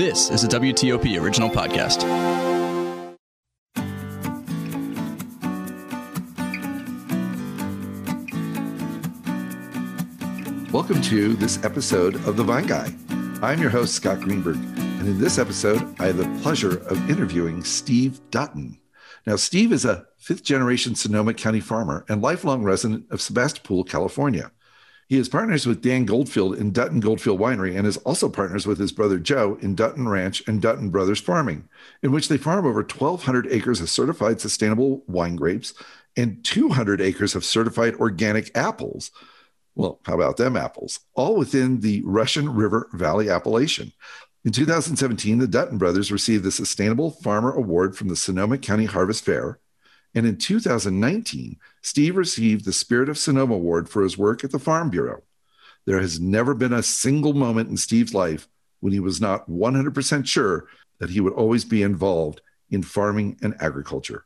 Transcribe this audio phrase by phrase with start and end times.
[0.00, 2.00] This is a WTOP original podcast.
[10.72, 12.94] Welcome to this episode of The Vine Guy.
[13.42, 14.56] I'm your host, Scott Greenberg.
[14.56, 18.80] And in this episode, I have the pleasure of interviewing Steve Dutton.
[19.26, 24.50] Now, Steve is a fifth generation Sonoma County farmer and lifelong resident of Sebastopol, California.
[25.10, 28.78] He is partners with Dan Goldfield in Dutton Goldfield Winery and is also partners with
[28.78, 31.68] his brother Joe in Dutton Ranch and Dutton Brothers Farming,
[32.00, 35.74] in which they farm over 1,200 acres of certified sustainable wine grapes
[36.16, 39.10] and 200 acres of certified organic apples.
[39.74, 41.00] Well, how about them apples?
[41.14, 43.92] All within the Russian River Valley appellation.
[44.44, 49.24] In 2017, the Dutton brothers received the Sustainable Farmer Award from the Sonoma County Harvest
[49.24, 49.58] Fair
[50.14, 54.58] and in 2019, Steve received the Spirit of Sonoma Award for his work at the
[54.58, 55.22] Farm Bureau.
[55.86, 58.48] There has never been a single moment in Steve's life
[58.80, 60.66] when he was not 100% sure
[60.98, 64.24] that he would always be involved in farming and agriculture.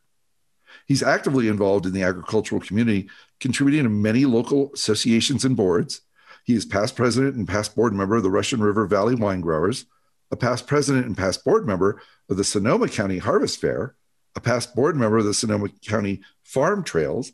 [0.87, 3.09] He's actively involved in the agricultural community,
[3.41, 6.01] contributing to many local associations and boards.
[6.45, 9.87] He is past president and past board member of the Russian River Valley Wine Growers,
[10.31, 13.95] a past president and past board member of the Sonoma County Harvest Fair,
[14.37, 17.33] a past board member of the Sonoma County Farm Trails,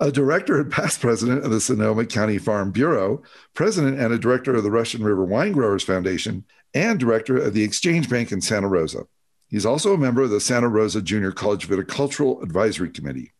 [0.00, 3.22] a director and past president of the Sonoma County Farm Bureau,
[3.54, 7.62] president and a director of the Russian River Wine Growers Foundation, and director of the
[7.62, 9.06] Exchange Bank in Santa Rosa.
[9.48, 13.32] He's also a member of the Santa Rosa Junior College Viticultural Advisory Committee.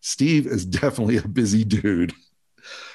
[0.00, 2.12] Steve is definitely a busy dude.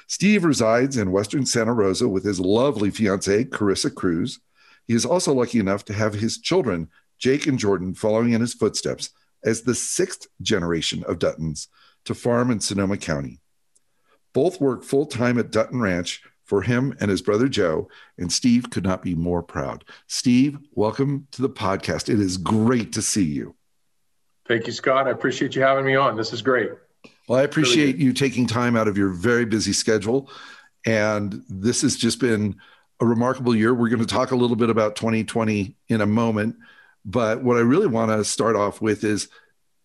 [0.07, 4.39] Steve resides in Western Santa Rosa with his lovely fiancee, Karissa Kruse.
[4.87, 8.53] He is also lucky enough to have his children, Jake and Jordan, following in his
[8.53, 9.11] footsteps
[9.43, 11.67] as the sixth generation of Duttons
[12.05, 13.39] to farm in Sonoma County.
[14.33, 17.87] Both work full time at Dutton Ranch for him and his brother Joe,
[18.17, 19.85] and Steve could not be more proud.
[20.07, 22.09] Steve, welcome to the podcast.
[22.09, 23.55] It is great to see you.
[24.47, 25.07] Thank you, Scott.
[25.07, 26.17] I appreciate you having me on.
[26.17, 26.71] This is great.
[27.27, 30.31] Well, I appreciate really you taking time out of your very busy schedule.
[30.87, 32.55] And this has just been
[32.99, 33.73] a remarkable year.
[33.75, 36.55] We're going to talk a little bit about 2020 in a moment.
[37.05, 39.29] But what I really want to start off with is,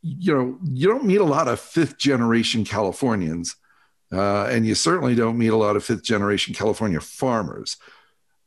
[0.03, 3.57] you know, you don't meet a lot of fifth generation Californians,
[4.13, 7.77] uh, and you certainly don't meet a lot of fifth generation California farmers.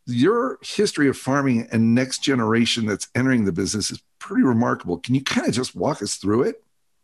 [0.06, 4.98] Your history of farming and next generation that's entering the business is pretty remarkable.
[4.98, 6.64] Can you kind of just walk us through it?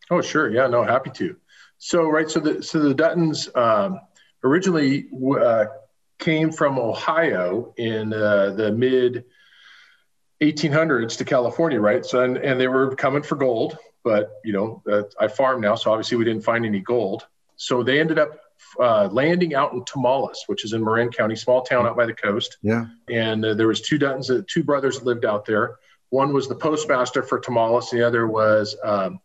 [0.09, 0.49] Oh, sure.
[0.49, 1.35] Yeah, no, happy to.
[1.77, 3.99] So, right, so the so the Duttons um,
[4.43, 5.07] originally
[5.41, 5.65] uh,
[6.19, 9.25] came from Ohio in uh, the mid
[10.41, 12.05] 1800s to California, right?
[12.05, 15.75] So and, and they were coming for gold, but you know uh, I farm now,
[15.75, 17.25] so obviously we didn't find any gold.
[17.55, 18.39] So they ended up
[18.79, 22.13] uh, landing out in Tomales, which is in Marin County, small town out by the
[22.13, 22.57] coast.
[22.61, 22.85] Yeah.
[23.09, 25.75] And uh, there was two Duttons, uh, two brothers lived out there.
[26.09, 29.19] One was the postmaster for Tomales, the other was um,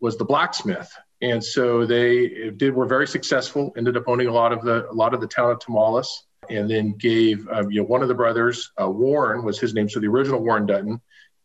[0.00, 0.90] was the blacksmith.
[1.22, 3.72] And so they did were very successful.
[3.76, 6.08] Ended up owning a lot of the a lot of the town of Tomales
[6.50, 9.88] and then gave um, you know one of the brothers uh, Warren was his name,
[9.88, 11.00] so the original Warren Dutton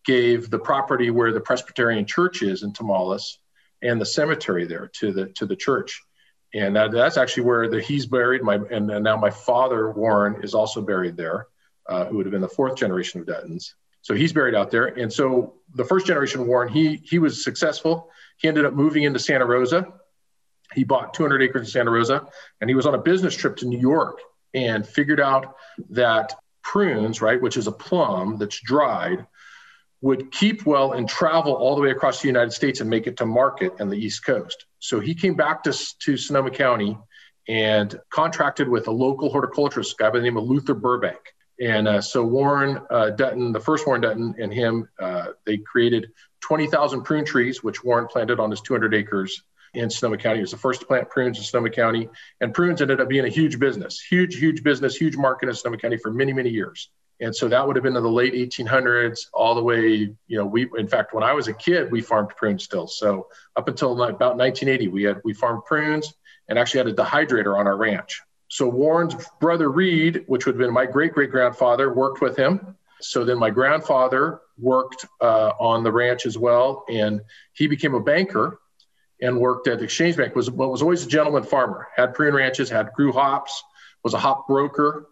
[0.05, 3.37] gave the property where the Presbyterian Church is in Tomales
[3.81, 6.01] and the cemetery there to the to the church,
[6.53, 8.41] and that, that's actually where the, he's buried.
[8.43, 11.47] My and, and, now my father Warren is also buried there,
[11.87, 13.73] uh, who would have been the fourth generation of Duttons.
[14.01, 18.09] So he's buried out there, and so the first generation Warren he he was successful.
[18.37, 19.87] He ended up moving into Santa Rosa.
[20.73, 22.27] He bought 200 acres in Santa Rosa,
[22.61, 24.19] and he was on a business trip to New York
[24.53, 25.55] and figured out
[25.89, 29.25] that prunes, right, which is a plum that's dried,
[30.01, 33.17] would keep well and travel all the way across the United States and make it
[33.17, 34.65] to market on the East Coast.
[34.79, 36.97] So he came back to, to Sonoma County
[37.47, 41.19] and contracted with a local horticulturist, guy by the name of Luther Burbank.
[41.59, 46.11] And uh, so Warren uh, Dutton, the first Warren Dutton, and him, uh, they created
[46.41, 49.43] 20,000 prune trees, which Warren planted on his 200 acres
[49.73, 50.39] in Sonoma County.
[50.39, 52.09] It was the first to plant prunes in Sonoma County.
[52.41, 55.77] And prunes ended up being a huge business, huge, huge business, huge market in Sonoma
[55.77, 56.89] County for many, many years.
[57.21, 60.45] And so that would have been in the late 1800s, all the way, you know,
[60.45, 62.87] we, in fact, when I was a kid, we farmed prunes still.
[62.87, 63.27] So
[63.57, 66.13] up until about 1980, we had, we farmed prunes
[66.47, 68.21] and actually had a dehydrator on our ranch.
[68.47, 72.75] So Warren's brother Reed, which would have been my great great grandfather, worked with him.
[72.99, 77.21] So then my grandfather worked uh, on the ranch as well, and
[77.53, 78.59] he became a banker
[79.21, 82.69] and worked at the Exchange Bank, was, was always a gentleman farmer, had prune ranches,
[82.69, 83.63] had grew hops,
[84.03, 85.07] was a hop broker.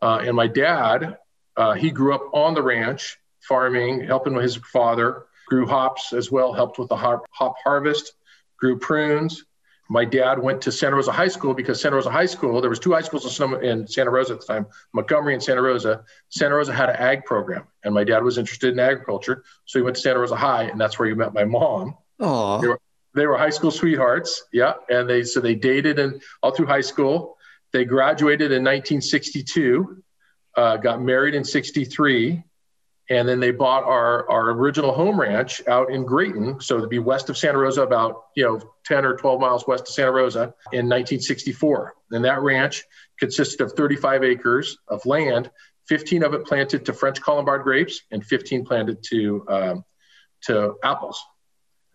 [0.00, 1.18] Uh, and my dad,
[1.56, 6.30] uh, he grew up on the ranch farming, helping with his father, grew hops as
[6.30, 8.12] well, helped with the hop, hop harvest,
[8.58, 9.44] grew prunes.
[9.88, 12.78] My dad went to Santa Rosa High School because Santa Rosa High School, there was
[12.78, 16.04] two high schools in Santa Rosa at the time, Montgomery and Santa Rosa.
[16.30, 19.82] Santa Rosa had an ag program, and my dad was interested in agriculture, so he
[19.82, 21.98] went to Santa Rosa High, and that's where he met my mom.
[22.20, 22.60] Aww.
[22.62, 22.80] They were,
[23.14, 26.80] they were high school sweethearts, yeah, and they so they dated and all through high
[26.80, 27.36] school.
[27.72, 30.02] They graduated in 1962,
[30.56, 32.42] uh, got married in 63,
[33.10, 36.62] and then they bought our, our original home ranch out in Graton.
[36.62, 39.82] So to be west of Santa Rosa, about, you know, 10 or 12 miles west
[39.82, 41.94] of Santa Rosa in 1964.
[42.12, 42.84] And that ranch
[43.18, 45.50] consisted of 35 acres of land,
[45.88, 49.84] 15 of it planted to French Colombard grapes and 15 planted to, um,
[50.42, 51.20] to apples.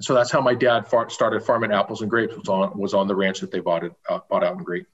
[0.01, 3.07] So that's how my dad far, started farming apples and grapes was on, was on
[3.07, 4.85] the ranch that they bought it, uh, bought out in Great.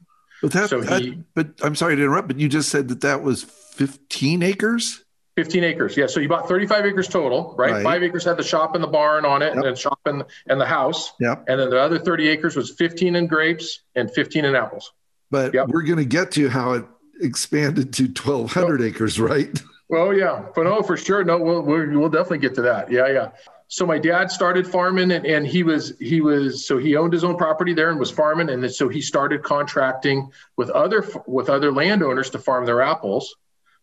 [0.41, 3.01] But that, so he, that, but I'm sorry to interrupt, but you just said that
[3.01, 5.03] that was 15 acres?
[5.35, 5.97] 15 acres.
[5.97, 6.07] Yeah.
[6.07, 7.71] So you bought 35 acres total, right?
[7.71, 7.83] right.
[7.83, 9.55] Five acres had the shop and the barn on it yep.
[9.55, 11.13] and the shop and, and the house.
[11.19, 11.45] Yep.
[11.47, 14.91] And then the other 30 acres was 15 in grapes and 15 in apples.
[15.31, 15.69] But yep.
[15.69, 16.85] we're going to get to how it
[17.21, 18.83] expanded to 1,200 oh.
[18.83, 19.61] acres, right?
[19.89, 20.45] Well, yeah.
[20.55, 21.23] But no, for sure.
[21.23, 22.91] No, we'll, we'll, we'll definitely get to that.
[22.91, 23.07] Yeah.
[23.07, 23.29] Yeah.
[23.73, 27.23] So my dad started farming and, and he was, he was, so he owned his
[27.23, 28.49] own property there and was farming.
[28.49, 33.35] And so he started contracting with other, with other landowners to farm their apples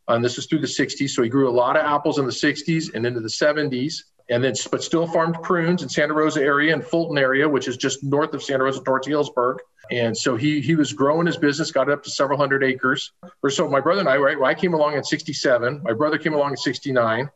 [0.06, 1.10] and this is through the 60s.
[1.10, 4.04] So he grew a lot of apples in the 60s and into the 70s.
[4.28, 7.76] And then, but still farmed prunes in Santa Rosa area and Fulton area, which is
[7.76, 9.56] just north of Santa Rosa towards Healdsburg.
[9.90, 13.10] And so he he was growing his business, got it up to several hundred acres.
[13.42, 14.40] Or so my brother and I, right?
[14.40, 15.82] I came along in '67.
[15.82, 17.28] My brother came along in '69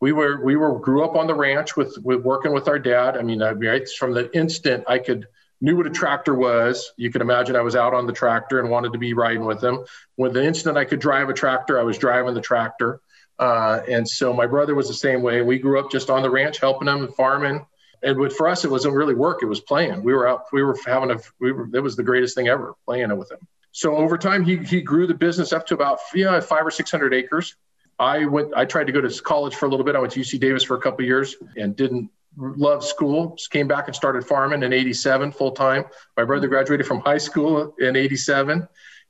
[0.00, 3.16] we were we were grew up on the ranch with with working with our dad.
[3.16, 5.26] I mean, I, right from the instant I could
[5.60, 6.92] knew what a tractor was.
[6.96, 9.62] You can imagine I was out on the tractor and wanted to be riding with
[9.62, 9.84] him.
[10.16, 13.00] When the instant I could drive a tractor, I was driving the tractor.
[13.38, 15.42] Uh, and so my brother was the same way.
[15.42, 17.66] We grew up just on the ranch, helping him and farming.
[18.02, 20.04] And for us, it wasn't really work; it was playing.
[20.04, 20.44] We were out.
[20.52, 21.18] We were having a.
[21.40, 21.68] We were.
[21.74, 23.38] It was the greatest thing ever playing it with him.
[23.72, 26.92] So over time, he he grew the business up to about yeah five or six
[26.92, 27.56] hundred acres.
[27.98, 28.52] I went.
[28.56, 29.96] I tried to go to college for a little bit.
[29.96, 33.88] I went to UC Davis for a couple years and didn't love school, came back
[33.88, 35.84] and started farming in 87 full time.
[36.16, 36.54] My brother mm-hmm.
[36.54, 38.68] graduated from high school in 87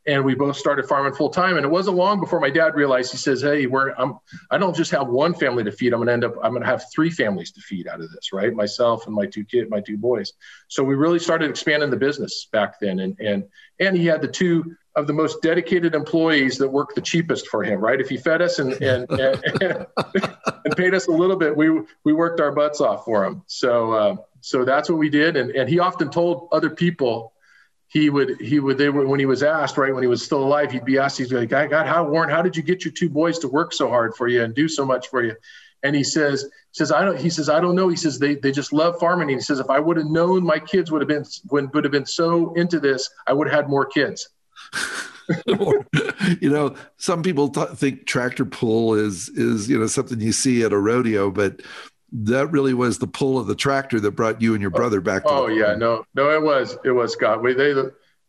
[0.08, 1.56] and we both started farming full time.
[1.56, 3.12] And it wasn't long before my dad realized.
[3.12, 4.18] He says, "Hey, we're I'm
[4.50, 5.92] I don't just have one family to feed.
[5.92, 8.10] I'm going to end up I'm going to have three families to feed out of
[8.10, 8.52] this, right?
[8.54, 10.32] Myself and my two kid, my two boys.
[10.68, 13.00] So we really started expanding the business back then.
[13.00, 13.44] And and
[13.78, 17.62] and he had the two of the most dedicated employees that worked the cheapest for
[17.62, 18.00] him, right?
[18.00, 19.86] If he fed us and and, and,
[20.64, 21.70] and paid us a little bit, we
[22.04, 23.42] we worked our butts off for him.
[23.46, 25.36] So uh, so that's what we did.
[25.36, 27.32] And and he often told other people
[27.86, 30.42] he would he would they were when he was asked right when he was still
[30.42, 33.08] alive he'd be asked he's like God how Warren how did you get your two
[33.08, 35.34] boys to work so hard for you and do so much for you
[35.82, 38.52] and he says says I don't he says I don't know he says they they
[38.52, 41.08] just love farming and he says if I would have known my kids would have
[41.08, 44.28] been would have been so into this I would have had more kids
[46.40, 50.62] you know some people th- think tractor pull is is you know something you see
[50.62, 51.60] at a rodeo but
[52.12, 55.00] that really was the pull of the tractor that brought you and your oh, brother
[55.00, 55.22] back.
[55.26, 57.42] oh yeah, no, no, it was, it was Scott.
[57.42, 57.74] We they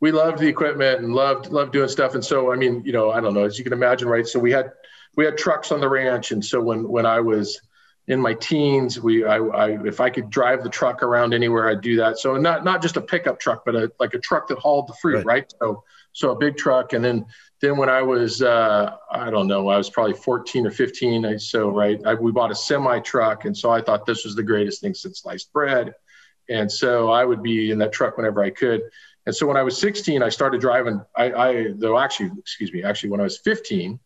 [0.02, 2.16] we loved the equipment and loved loved doing stuff.
[2.16, 4.28] And so I mean, you know, I don't know, as you can imagine, right?
[4.28, 4.72] So we had
[5.16, 7.60] we had trucks on the ranch, and so when when I was
[8.08, 11.82] in my teens, we I, I if I could drive the truck around anywhere, I'd
[11.82, 12.20] do that.
[12.20, 14.96] So not not just a pickup truck, but a like a truck that hauled the
[15.02, 15.26] fruit, right?
[15.26, 15.54] right?
[15.60, 15.84] So
[16.14, 17.26] so a big truck, and then
[17.62, 21.26] then when I was, uh, I don't know, I was probably 14 or 15.
[21.26, 23.46] I, so, right, I, we bought a semi truck.
[23.46, 25.94] And so I thought this was the greatest thing since sliced bread.
[26.50, 28.82] And so I would be in that truck whenever I could.
[29.26, 31.02] And so when I was 16, I started driving.
[31.16, 34.00] I, I though actually, excuse me, actually, when I was 15,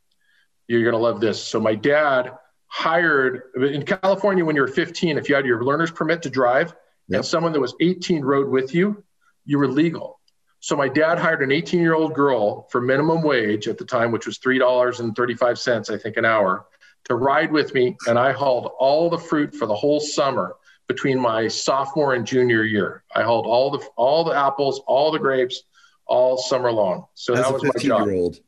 [0.68, 1.42] you're going to love this.
[1.42, 2.32] So my dad
[2.68, 6.76] hired in California when you were 15, if you had your learner's permit to drive
[7.08, 7.20] yep.
[7.20, 9.04] and someone that was 18 rode with you,
[9.46, 10.20] you were legal.
[10.64, 14.14] So my dad hired an 18 year old girl for minimum wage at the time,
[14.14, 16.68] which was $3.35, I think, an hour,
[17.04, 17.98] to ride with me.
[18.08, 20.56] And I hauled all the fruit for the whole summer
[20.88, 23.04] between my sophomore and junior year.
[23.14, 25.64] I hauled all the all the apples, all the grapes,
[26.06, 27.08] all summer long.
[27.14, 28.08] So As that was my job.
[28.08, 28.40] Old.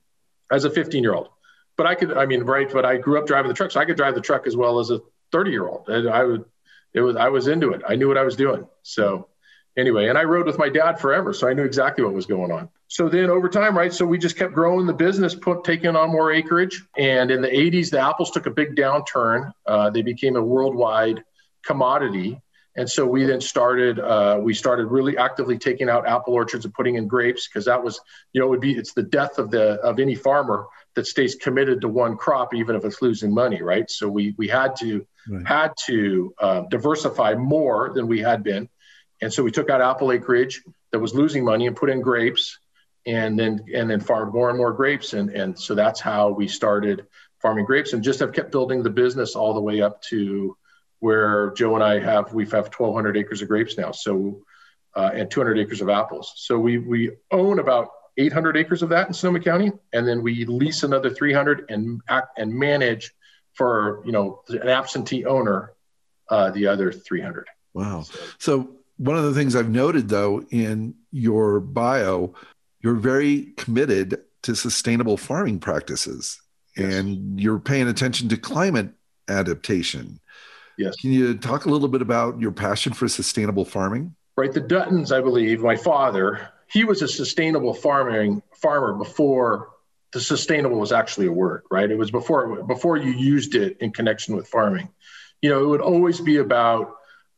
[0.49, 1.27] As a 15 year old.
[1.75, 3.83] But I could, I mean, right, but I grew up driving the truck, so I
[3.83, 5.01] could drive the truck as well as a
[5.33, 5.89] 30 year old.
[5.89, 6.45] And I would,
[6.93, 7.81] it was, I was into it.
[7.85, 8.65] I knew what I was doing.
[8.83, 9.27] So
[9.77, 12.51] anyway, and I rode with my dad forever, so I knew exactly what was going
[12.51, 12.69] on.
[12.87, 16.11] So then over time, right, so we just kept growing the business, put, taking on
[16.11, 16.83] more acreage.
[16.97, 19.51] And in the 80s, the apples took a big downturn.
[19.65, 21.23] Uh, they became a worldwide
[21.65, 22.39] commodity.
[22.77, 26.73] And so we then started, uh, we started really actively taking out apple orchards and
[26.73, 27.99] putting in grapes because that was,
[28.33, 31.35] you know, it would be, it's the death of the, of any farmer that stays
[31.35, 33.89] committed to one crop, even if it's losing money, right?
[33.89, 35.47] So we, we had to, right.
[35.47, 38.69] had to uh, diversify more than we had been.
[39.21, 40.61] And so we took out apple acreage.
[40.91, 42.57] that was losing money and put in grapes
[43.05, 46.47] and then and then farmed more and more grapes and and so that's how we
[46.47, 47.05] started
[47.41, 50.57] farming grapes and just have kept building the business all the way up to
[50.99, 54.41] where Joe and I have we have 1,200 acres of grapes now, so
[54.95, 56.33] uh, and 200 acres of apples.
[56.35, 60.45] So we we own about 800 acres of that in Sonoma County, and then we
[60.45, 63.13] lease another 300 and act and manage
[63.53, 65.73] for you know an absentee owner
[66.29, 67.47] uh, the other 300.
[67.73, 68.05] Wow.
[68.39, 72.33] So one of the things I've noted though in your bio,
[72.81, 76.39] you're very committed to sustainable farming practices
[76.77, 76.93] yes.
[76.93, 78.89] and you're paying attention to climate
[79.27, 80.19] adaptation.
[80.77, 80.95] Yes.
[80.97, 84.15] Can you talk a little bit about your passion for sustainable farming?
[84.37, 84.51] Right.
[84.51, 89.69] The Duttons, I believe, my father, he was a sustainable farming farmer before
[90.11, 91.89] the sustainable was actually a word, right?
[91.89, 94.89] It was before before you used it in connection with farming.
[95.41, 96.95] You know, it would always be about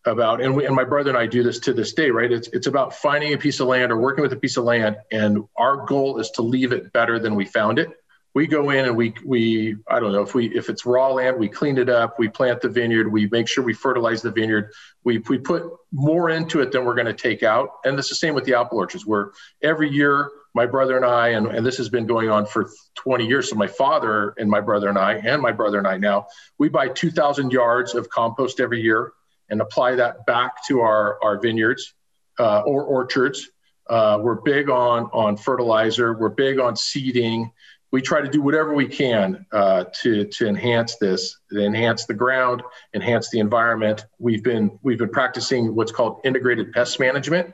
[0.08, 2.32] about and, we, and my brother and I do this to this day, right?
[2.32, 4.98] It's it's about finding a piece of land or working with a piece of land,
[5.12, 7.90] and our goal is to leave it better than we found it
[8.38, 11.40] we go in and we we I don't know if we if it's raw land,
[11.40, 14.74] we clean it up, we plant the vineyard, we make sure we fertilize the vineyard,
[15.04, 17.70] we we put more into it than we're going to take out.
[17.84, 19.32] And it's the same with the apple orchards, where
[19.64, 23.26] every year my brother and I, and, and this has been going on for 20
[23.26, 23.50] years.
[23.50, 26.28] So my father and my brother and I, and my brother and I now,
[26.60, 29.14] we buy 2,000 yards of compost every year
[29.50, 31.94] and apply that back to our our vineyards
[32.40, 33.50] uh, or orchards.
[33.90, 36.14] Uh, we're big on on fertilizer.
[36.14, 37.52] We're big on seeding
[37.92, 42.62] we try to do whatever we can uh, to to enhance this, enhance the ground,
[42.94, 44.06] enhance the environment.
[44.20, 47.54] We've been we've been practicing what's called integrated pest management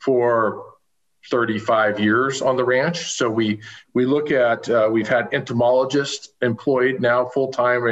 [0.00, 0.67] for
[1.30, 3.12] 35 years on the ranch.
[3.12, 3.60] So we
[3.94, 7.82] we look at uh, we've had entomologists employed now full time.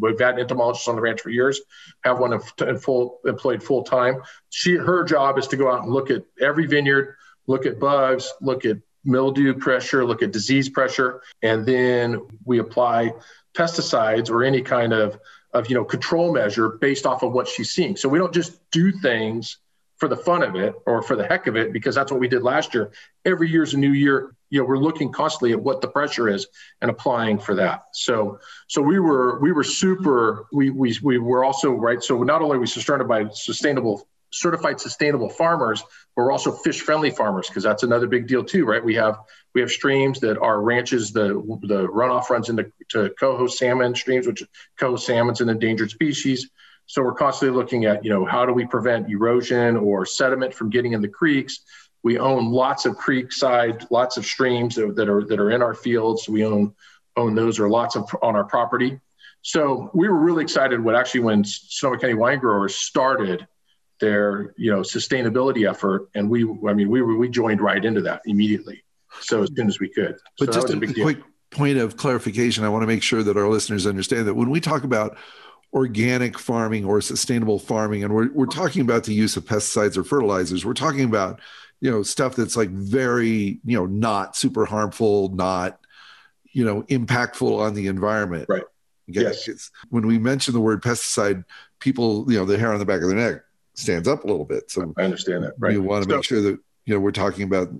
[0.00, 1.60] We've had entomologists on the ranch for years.
[2.04, 2.38] Have one
[2.78, 4.22] full employed full time.
[4.50, 7.16] She her job is to go out and look at every vineyard,
[7.46, 13.12] look at bugs, look at mildew pressure, look at disease pressure, and then we apply
[13.54, 15.18] pesticides or any kind of
[15.52, 17.96] of you know control measure based off of what she's seeing.
[17.96, 19.58] So we don't just do things
[20.00, 22.26] for the fun of it or for the heck of it because that's what we
[22.26, 22.90] did last year.
[23.24, 24.34] Every year's a new year.
[24.48, 26.48] You know, we're looking constantly at what the pressure is
[26.80, 27.82] and applying for that.
[27.92, 32.02] So so we were we were super we we we were also right.
[32.02, 35.82] So not only are we surrounded by sustainable certified sustainable farmers,
[36.16, 38.84] but we're also fish friendly farmers because that's another big deal too, right?
[38.84, 39.18] We have
[39.54, 41.12] we have streams that are ranches.
[41.12, 44.42] The the runoff runs into to coho salmon streams, which
[44.78, 46.48] coho salmon's an endangered species.
[46.90, 50.70] So we're constantly looking at you know how do we prevent erosion or sediment from
[50.70, 51.60] getting in the creeks.
[52.02, 55.62] We own lots of creek side, lots of streams that, that are that are in
[55.62, 56.28] our fields.
[56.28, 56.74] We own
[57.16, 58.98] own those or lots of on our property.
[59.42, 63.46] So we were really excited when actually when Sonoma County wine growers started
[64.00, 68.00] their you know sustainability effort, and we I mean we were, we joined right into
[68.00, 68.82] that immediately.
[69.20, 70.16] So as soon as we could.
[70.40, 71.18] But so just a, a quick
[71.52, 74.60] point of clarification, I want to make sure that our listeners understand that when we
[74.60, 75.16] talk about
[75.72, 80.04] organic farming or sustainable farming, and we're we're talking about the use of pesticides or
[80.04, 81.40] fertilizers, we're talking about
[81.80, 85.80] you know stuff that's like very you know not super harmful, not
[86.52, 88.46] you know impactful on the environment.
[88.48, 88.62] Right.
[89.06, 89.70] Yes.
[89.88, 91.44] When we mention the word pesticide,
[91.80, 93.42] people, you know, the hair on the back of their neck
[93.74, 94.70] stands up a little bit.
[94.70, 95.54] So I understand that.
[95.58, 95.72] Right.
[95.72, 97.70] You want to so, make sure that you know we're talking about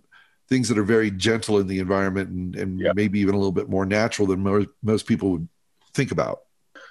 [0.49, 2.93] things that are very gentle in the environment and, and yeah.
[2.95, 5.49] maybe even a little bit more natural than most most people would
[5.95, 6.41] think about.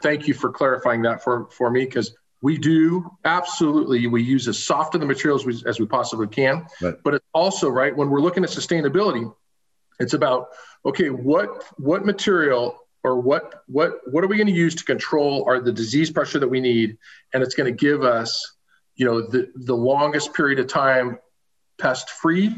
[0.02, 4.62] Thank you for clarifying that for for me because we do absolutely we use as
[4.62, 6.96] soft of the materials we, as we possibly can right.
[7.04, 9.32] but it's also right when we're looking at sustainability
[10.00, 10.48] it's about
[10.86, 15.46] okay what what material or what what what are we going to use to control
[15.48, 16.98] our the disease pressure that we need
[17.34, 18.56] and it's going to give us
[18.96, 21.18] you know the the longest period of time
[21.78, 22.56] pest free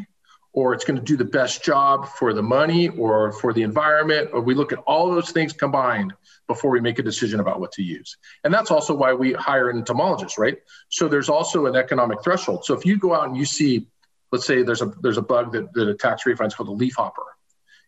[0.53, 4.29] or it's going to do the best job for the money or for the environment
[4.33, 6.13] or we look at all those things combined
[6.47, 8.17] before we make a decision about what to use.
[8.43, 10.57] And that's also why we hire an entomologist right?
[10.89, 12.65] So there's also an economic threshold.
[12.65, 13.87] So if you go out and you see
[14.31, 17.23] let's say there's a there's a bug that, that attacks grapevines called a leaf hopper.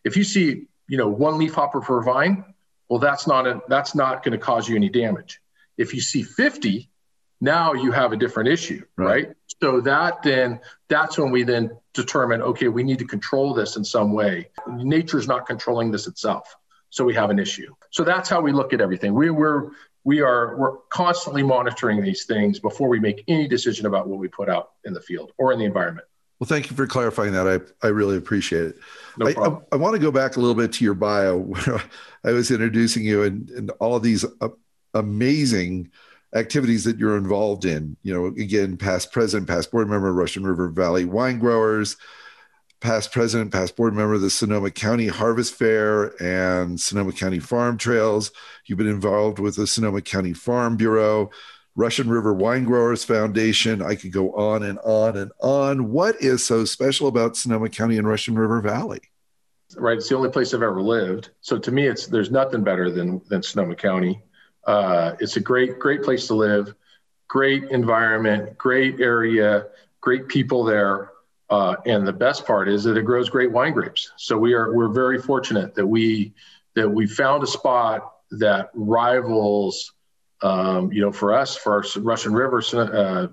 [0.04, 2.44] If you see you know one leaf hopper per vine
[2.88, 5.40] well that's not a, that's not going to cause you any damage.
[5.76, 6.88] If you see 50
[7.40, 9.26] now you have a different issue right.
[9.26, 9.36] right.
[9.62, 13.84] So that then that's when we then determine okay we need to control this in
[13.84, 14.48] some way.
[14.68, 16.56] Nature's not controlling this itself
[16.94, 17.74] so we have an issue.
[17.90, 19.14] So that's how we look at everything.
[19.14, 19.70] We, we're
[20.04, 24.28] we are we're constantly monitoring these things before we make any decision about what we
[24.28, 26.06] put out in the field or in the environment.
[26.38, 27.48] Well thank you for clarifying that.
[27.48, 28.76] I, I really appreciate it.
[29.18, 31.36] No I, I, I, want to go back a little bit to your bio.
[31.36, 31.82] Where
[32.24, 34.48] i was introducing you and, and all of these uh,
[34.92, 35.90] amazing
[36.34, 37.96] activities that you're involved in.
[38.02, 41.96] You know, again, past president, past board member, Russian River Valley Wine Growers,
[42.80, 47.78] past president, past board member of the Sonoma County Harvest Fair and Sonoma County Farm
[47.78, 48.32] Trails.
[48.66, 51.30] You've been involved with the Sonoma County Farm Bureau,
[51.76, 53.80] Russian River Wine Growers Foundation.
[53.80, 55.90] I could go on and on and on.
[55.92, 59.00] What is so special about Sonoma County and Russian River Valley?
[59.76, 61.30] Right, it's the only place I've ever lived.
[61.40, 64.22] So to me, it's there's nothing better than than Sonoma County.
[64.66, 66.74] Uh, it's a great, great place to live,
[67.28, 69.66] great environment, great area,
[70.00, 71.10] great people there.
[71.50, 74.12] Uh, and the best part is that it grows great wine grapes.
[74.16, 76.32] So we are we're very fortunate that we
[76.74, 79.92] that we found a spot that rivals,
[80.42, 83.28] um, you know, for us for our Russian River, uh,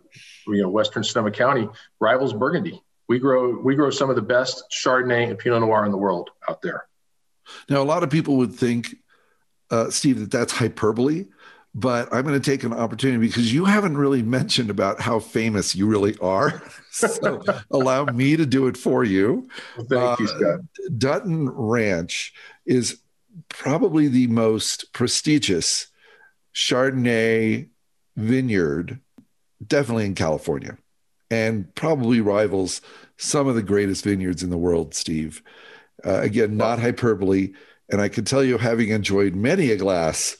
[0.48, 1.68] you know, Western Sonoma County
[2.00, 2.84] rivals Burgundy.
[3.08, 6.30] We grow we grow some of the best Chardonnay and Pinot Noir in the world
[6.48, 6.86] out there.
[7.70, 8.96] Now, a lot of people would think
[9.72, 11.25] uh, Steve, that that's hyperbole,
[11.74, 15.75] but I'm going to take an opportunity because you haven't really mentioned about how famous
[15.75, 16.62] you really are.
[16.92, 19.48] so allow me to do it for you.
[19.90, 20.60] Well, thank you, uh, Scott.
[20.98, 22.34] Dutton Ranch
[22.66, 23.00] is
[23.48, 25.88] probably the most prestigious
[26.54, 27.70] Chardonnay
[28.18, 29.00] vineyard,
[29.66, 30.78] definitely in California,
[31.30, 32.82] and probably rivals
[33.16, 35.42] some of the greatest vineyards in the world, Steve.
[36.06, 37.54] Uh, again, not hyperbole.
[37.91, 40.38] And I can tell you, having enjoyed many a glass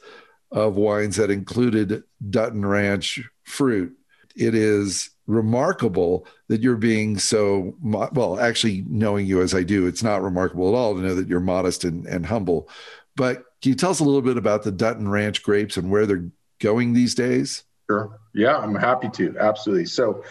[0.52, 3.96] of wines that included Dutton Ranch fruit,
[4.36, 10.04] it is remarkable that you're being so well actually knowing you as i do it's
[10.04, 12.68] not remarkable at all to know that you're modest and, and humble.
[13.16, 16.06] But can you tell us a little bit about the dutton ranch grapes and where
[16.06, 16.30] they're
[16.60, 17.64] going these days?
[17.90, 18.20] Sure.
[18.34, 19.38] Yeah i'm happy to.
[19.40, 19.86] Absolutely.
[19.86, 20.24] So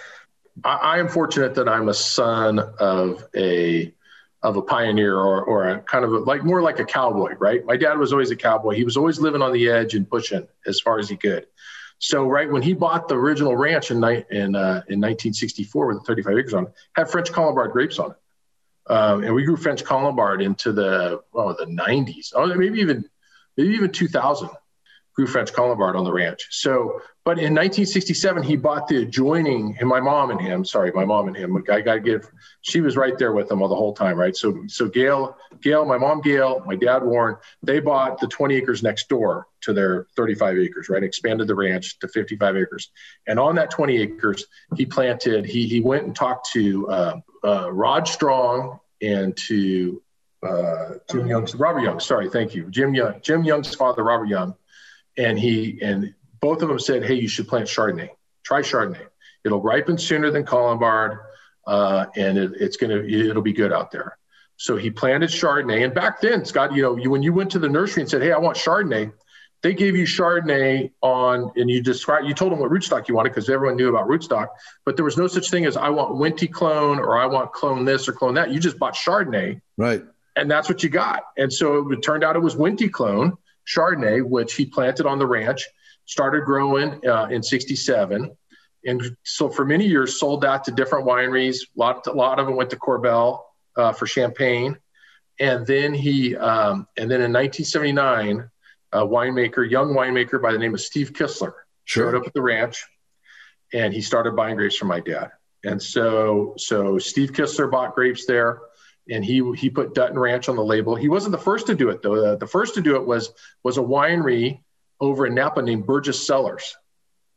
[0.65, 3.95] I, I am fortunate that i'm a son of a
[4.43, 7.65] of a pioneer or, or a kind of a, like more like a cowboy, right?
[7.65, 8.75] My dad was always a cowboy.
[8.75, 11.47] He was always living on the edge and pushing as far as he could.
[11.99, 16.39] So right when he bought the original ranch in in, uh, in 1964 with 35
[16.39, 18.17] acres on it, had French Colombard grapes on it,
[18.91, 23.05] um, and we grew French Colombard into the well the 90s, oh maybe even
[23.59, 24.49] maybe even 2000
[25.15, 26.47] grew French Colombard on the ranch.
[26.51, 31.05] So, but in 1967, he bought the adjoining, and my mom and him, sorry, my
[31.05, 32.27] mom and him, I got to give,
[32.63, 34.35] she was right there with him all the whole time, right?
[34.35, 38.83] So, so Gail, Gail, my mom, Gail, my dad, Warren, they bought the 20 acres
[38.83, 41.03] next door to their 35 acres, right?
[41.03, 42.91] Expanded the ranch to 55 acres.
[43.27, 47.71] And on that 20 acres, he planted, he, he went and talked to uh, uh,
[47.71, 50.03] Rod Strong and to
[50.43, 52.01] uh, Jim Young's Robert Young.
[52.01, 53.21] Sorry, thank you, Jim Young.
[53.23, 54.55] Jim Young's father, Robert Young,
[55.19, 58.11] and he and both of them said, "Hey, you should plant Chardonnay.
[58.45, 59.07] Try Chardonnay.
[59.45, 61.19] It'll ripen sooner than Colombard,
[61.67, 64.17] uh, and it, it's gonna it'll be good out there."
[64.57, 67.59] So he planted Chardonnay, and back then, Scott, you know, you, when you went to
[67.59, 69.13] the nursery and said, "Hey, I want Chardonnay,"
[69.63, 73.31] they gave you Chardonnay on, and you described, you told them what rootstock you wanted
[73.31, 74.49] because everyone knew about rootstock,
[74.85, 77.85] but there was no such thing as I want Wente clone or I want clone
[77.85, 78.51] this or clone that.
[78.51, 80.03] You just bought Chardonnay, right?
[80.37, 81.25] And that's what you got.
[81.37, 85.27] And so it turned out it was Wente clone Chardonnay, which he planted on the
[85.27, 85.69] ranch,
[86.11, 88.37] started growing uh, in 67.
[88.85, 91.59] And so for many years, sold that to different wineries.
[91.77, 93.43] A lot, a lot of them went to Korbel
[93.77, 94.77] uh, for champagne.
[95.39, 98.51] And then he, um, and then in 1979,
[98.93, 101.53] a winemaker, young winemaker by the name of Steve Kistler,
[101.85, 102.11] sure.
[102.11, 102.85] showed up at the ranch,
[103.73, 105.31] and he started buying grapes from my dad.
[105.63, 108.63] And so, so Steve Kistler bought grapes there
[109.09, 110.95] and he he put Dutton Ranch on the label.
[110.95, 112.21] He wasn't the first to do it though.
[112.21, 114.61] The, the first to do it was was a winery
[115.01, 116.77] over in Napa named Burgess Cellars.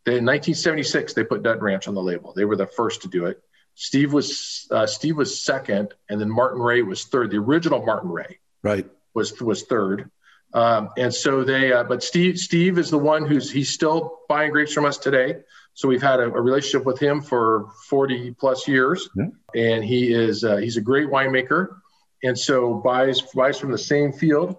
[0.06, 2.34] They, in 1976, they put Dutton Ranch on the label.
[2.36, 3.42] They were the first to do it.
[3.76, 7.32] Steve was uh, Steve was second, and then Martin Ray was third.
[7.32, 10.12] The original Martin Ray, right, was was third.
[10.54, 14.52] Um, and so they, uh, but Steve Steve is the one who's he's still buying
[14.52, 15.38] grapes from us today.
[15.74, 19.26] So we've had a, a, relationship with him for 40 plus years, yeah.
[19.56, 21.78] and he is uh, he's a great winemaker,
[22.22, 24.58] and so buys buys from the same field.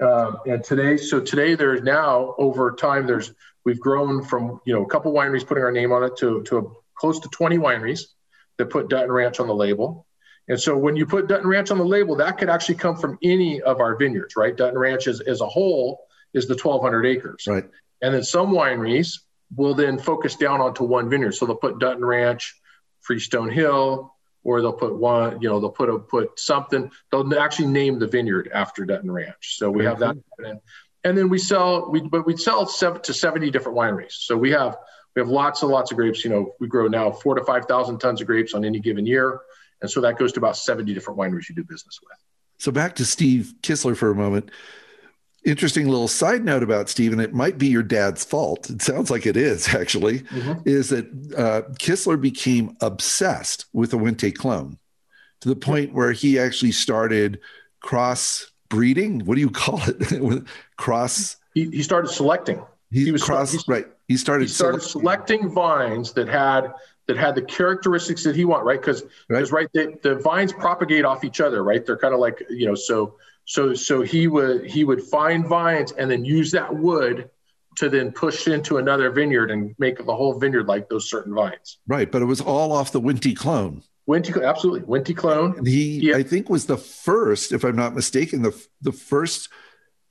[0.00, 3.32] Um, and today, so today there's now over time there's
[3.64, 6.58] we've grown from you know a couple wineries putting our name on it to to
[6.58, 6.62] a,
[6.94, 8.02] close to 20 wineries
[8.58, 10.06] that put Dutton Ranch on the label.
[10.48, 13.18] And so when you put Dutton Ranch on the label, that could actually come from
[13.22, 14.56] any of our vineyards, right?
[14.56, 16.00] Dutton Ranch as, as a whole
[16.34, 17.44] is the 1,200 acres.
[17.46, 17.64] Right.
[18.00, 19.20] And then some wineries
[19.54, 21.32] will then focus down onto one vineyard.
[21.32, 22.60] So they'll put Dutton Ranch,
[23.00, 24.11] Freestone Hill,
[24.44, 26.90] or they'll put one, you know, they'll put a put something.
[27.10, 29.56] They'll actually name the vineyard after Dutton Ranch.
[29.56, 30.16] So we have that.
[31.04, 34.12] And then we sell, we but we sell seven to 70 different wineries.
[34.12, 34.76] So we have
[35.14, 36.24] we have lots and lots of grapes.
[36.24, 39.06] You know, we grow now four to five thousand tons of grapes on any given
[39.06, 39.40] year.
[39.80, 42.16] And so that goes to about 70 different wineries you do business with.
[42.58, 44.52] So back to Steve Kistler for a moment
[45.44, 48.70] interesting little side note about Steve, and it might be your dad's fault.
[48.70, 50.60] It sounds like it is actually, mm-hmm.
[50.66, 54.78] is that uh, Kistler became obsessed with a Wente clone
[55.40, 57.40] to the point where he actually started
[57.80, 59.24] cross breeding.
[59.24, 60.44] What do you call it?
[60.76, 61.36] cross.
[61.54, 62.62] He, he started selecting.
[62.90, 63.86] He, he was cross, he, right.
[64.08, 64.44] He started.
[64.44, 65.38] He started selecting.
[65.40, 66.72] selecting vines that had
[67.06, 68.80] that had the characteristics that he want, right?
[68.80, 71.84] Because because right, right the, the vines propagate off each other, right?
[71.84, 75.92] They're kind of like you know, so so so he would he would find vines
[75.92, 77.30] and then use that wood
[77.76, 81.78] to then push into another vineyard and make the whole vineyard like those certain vines.
[81.86, 83.82] Right, but it was all off the Wente clone.
[84.08, 85.56] Wente, absolutely, Wente clone.
[85.58, 89.48] And he, I think, was the first, if I'm not mistaken, the the first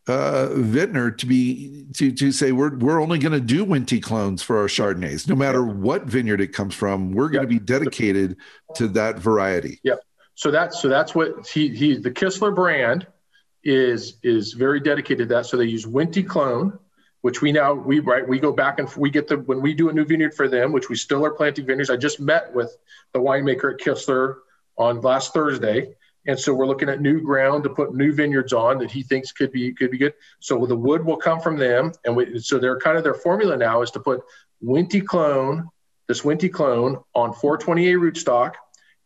[0.08, 4.42] uh, vintner to be to to say we're we're only going to do Wente clones
[4.42, 7.12] for our Chardonnays, no matter what vineyard it comes from.
[7.12, 8.38] We're going to be dedicated
[8.76, 9.80] to that variety.
[9.84, 10.00] Yep.
[10.36, 13.06] So that's so that's what he he the Kistler brand
[13.64, 15.46] is is very dedicated to that.
[15.46, 16.78] So they use Wente clone,
[17.22, 19.90] which we now we right we go back and we get the when we do
[19.90, 21.90] a new vineyard for them, which we still are planting vineyards.
[21.90, 22.76] I just met with
[23.14, 24.38] the winemaker at Kistler
[24.78, 25.96] on last Thursday,
[26.26, 29.32] and so we're looking at new ground to put new vineyards on that he thinks
[29.32, 30.14] could be could be good.
[30.40, 33.58] So the wood will come from them, and we, so they're kind of their formula
[33.58, 34.22] now is to put
[34.64, 35.70] Wente clone,
[36.08, 38.54] this Wente clone on 420A rootstock,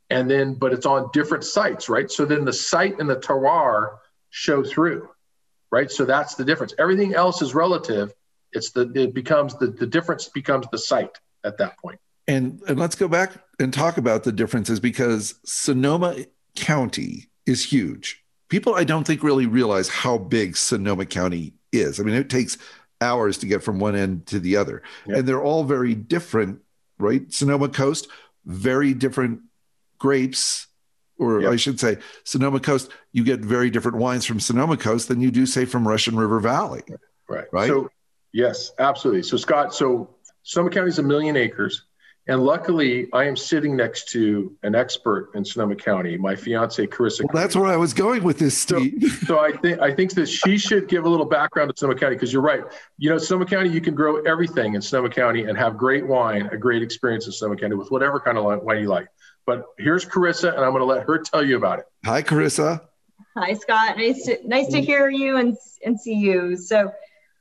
[0.10, 2.10] and then but it's on different sites, right?
[2.10, 3.98] So then the site and the terroir
[4.30, 5.10] show through,
[5.72, 5.90] right?
[5.92, 6.74] So that's the difference.
[6.78, 8.14] Everything else is relative.
[8.52, 12.00] It's the it becomes the the difference becomes the site at that point.
[12.28, 18.24] And and let's go back and talk about the differences because Sonoma County is huge.
[18.50, 22.00] People I don't think really realize how big Sonoma County is.
[22.00, 22.58] I mean, it takes
[23.02, 24.82] hours to get from one end to the other.
[25.08, 25.18] Yep.
[25.18, 26.62] And they're all very different,
[26.98, 27.32] right?
[27.32, 28.08] Sonoma Coast,
[28.46, 29.42] very different
[29.98, 30.65] grapes,
[31.18, 31.52] or yep.
[31.52, 35.32] I should say, Sonoma Coast, you get very different wines from Sonoma Coast than you
[35.32, 36.84] do, say, from Russian River Valley.
[37.30, 37.46] Right.
[37.52, 37.68] Right.
[37.68, 37.90] So,
[38.34, 39.24] yes, absolutely.
[39.24, 41.86] So, Scott, so Sonoma County is a million acres.
[42.28, 47.22] And luckily, I am sitting next to an expert in Sonoma County, my fiance Karissa.
[47.22, 48.96] Well, that's where I was going with this, Steve.
[49.00, 52.00] So, so I think I think that she should give a little background to Sonoma
[52.00, 52.64] County because you're right.
[52.98, 56.50] You know, Sonoma County, you can grow everything in Sonoma County and have great wine,
[56.52, 59.08] a great experience in Sonoma County with whatever kind of wine you like.
[59.46, 61.86] But here's Karissa, and I'm going to let her tell you about it.
[62.06, 62.82] Hi, Karissa.
[63.38, 63.98] Hi, Scott.
[63.98, 66.58] Nice to nice to hear you and and see you.
[66.58, 66.92] So,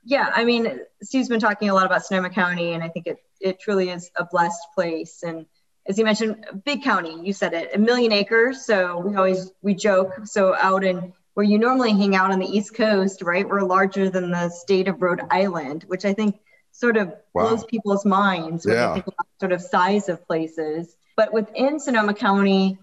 [0.03, 3.17] yeah, I mean, Steve's been talking a lot about Sonoma County, and I think it
[3.39, 5.23] it truly is a blessed place.
[5.23, 5.45] And
[5.87, 7.19] as you mentioned, big county.
[7.23, 8.65] You said it, a million acres.
[8.65, 10.13] So we always we joke.
[10.25, 13.47] So out in where you normally hang out on the East Coast, right?
[13.47, 16.39] We're larger than the state of Rhode Island, which I think
[16.71, 17.49] sort of wow.
[17.49, 18.87] blows people's minds when yeah.
[18.87, 20.95] they think about sort of size of places.
[21.15, 22.77] But within Sonoma County,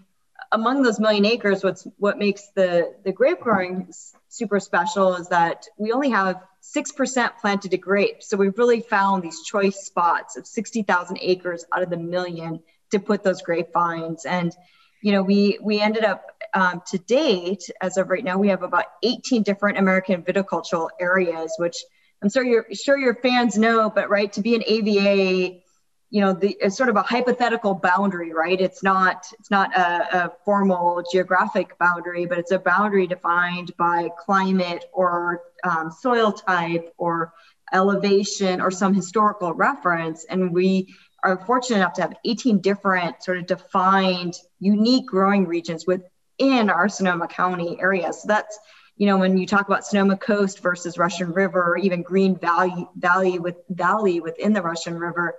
[0.51, 3.91] among those million acres, what's what makes the the grape growing
[4.29, 8.29] super special is that we only have six percent planted to grapes.
[8.29, 12.59] So we've really found these choice spots of sixty thousand acres out of the million
[12.91, 14.25] to put those grapevines.
[14.25, 14.55] And
[15.01, 18.63] you know, we we ended up um, to date, as of right now, we have
[18.63, 21.83] about 18 different American viticultural areas, which
[22.21, 23.89] I'm sure your sure your fans know.
[23.89, 25.62] But right, to be an AVA
[26.13, 28.61] you know the it's sort of a hypothetical boundary right?
[28.61, 34.09] It's not it's not a, a, formal geographic boundary but it's a boundary defined by
[34.19, 37.33] climate or um, soil type or
[37.73, 40.23] elevation or some historical reference.
[40.25, 45.87] And we are fortunate enough to have 18 different sort of defined unique growing regions
[45.87, 48.13] within our sonoma county area.
[48.13, 48.59] So that's
[48.97, 52.87] you know when you talk about sonoma coast versus russian river or even green valley
[52.95, 55.33] valley with valley within the russian river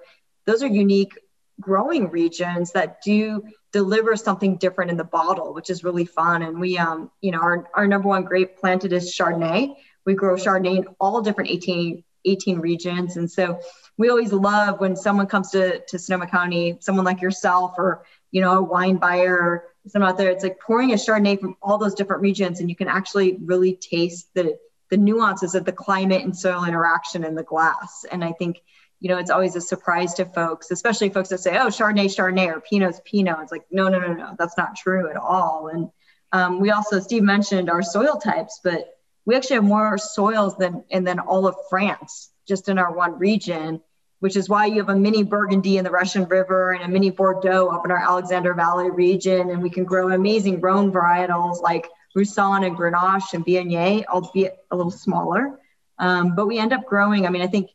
[0.46, 1.18] those are unique
[1.61, 6.42] growing regions that do deliver something different in the bottle, which is really fun.
[6.42, 9.74] And we, um, you know, our, our number one grape planted is Chardonnay.
[10.04, 13.16] We grow Chardonnay in all different 18, 18 regions.
[13.16, 13.61] And so
[13.96, 18.40] we always love when someone comes to, to Sonoma County, someone like yourself or, you
[18.40, 21.94] know, a wine buyer someone out there, it's like pouring a Chardonnay from all those
[21.94, 24.59] different regions and you can actually really taste the,
[24.90, 28.04] the nuances of the climate and soil interaction in the glass.
[28.11, 28.62] And I think
[29.05, 32.47] you know, it's always a surprise to folks, especially folks that say, oh, Chardonnay, Chardonnay,
[32.47, 33.37] or Pinot's Pinot.
[33.43, 35.69] It's like, no, no, no, no, that's not true at all.
[35.69, 35.90] And
[36.33, 40.85] um, we also, Steve mentioned our soil types, but we actually have more soils than,
[40.90, 43.83] and then all of France, just in our one region,
[44.21, 47.11] which is why you have a mini Burgundy in the Russian River and a mini
[47.11, 49.51] Bordeaux up in our Alexander Valley region.
[49.51, 54.77] And we can grow amazing Rhone varietals like Roussanne and Grenache and Viognier, albeit a
[54.77, 55.61] little smaller.
[55.99, 57.69] Um, but we end up growing, I mean, I think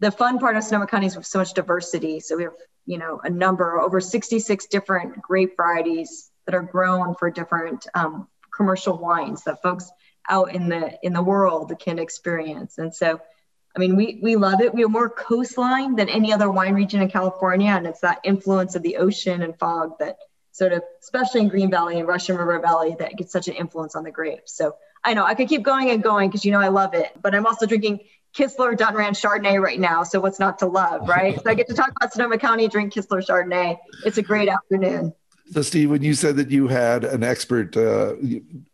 [0.00, 2.20] the fun part of Sonoma County is with so much diversity.
[2.20, 2.54] So we have,
[2.86, 8.26] you know, a number over 66 different grape varieties that are grown for different um,
[8.54, 9.90] commercial wines that folks
[10.28, 12.78] out in the in the world can experience.
[12.78, 13.20] And so,
[13.76, 14.74] I mean, we we love it.
[14.74, 18.74] We are more coastline than any other wine region in California, and it's that influence
[18.74, 20.16] of the ocean and fog that
[20.52, 23.94] sort of, especially in Green Valley and Russian River Valley, that gets such an influence
[23.94, 24.56] on the grapes.
[24.56, 27.12] So I know I could keep going and going because you know I love it,
[27.20, 28.00] but I'm also drinking
[28.36, 30.02] Kistler Dutton Ranch Chardonnay right now.
[30.02, 31.36] So what's not to love, right?
[31.42, 33.78] so I get to talk about Sonoma County, drink Kistler Chardonnay.
[34.04, 35.12] It's a great afternoon.
[35.52, 38.14] So, Steve, when you said that you had an expert uh,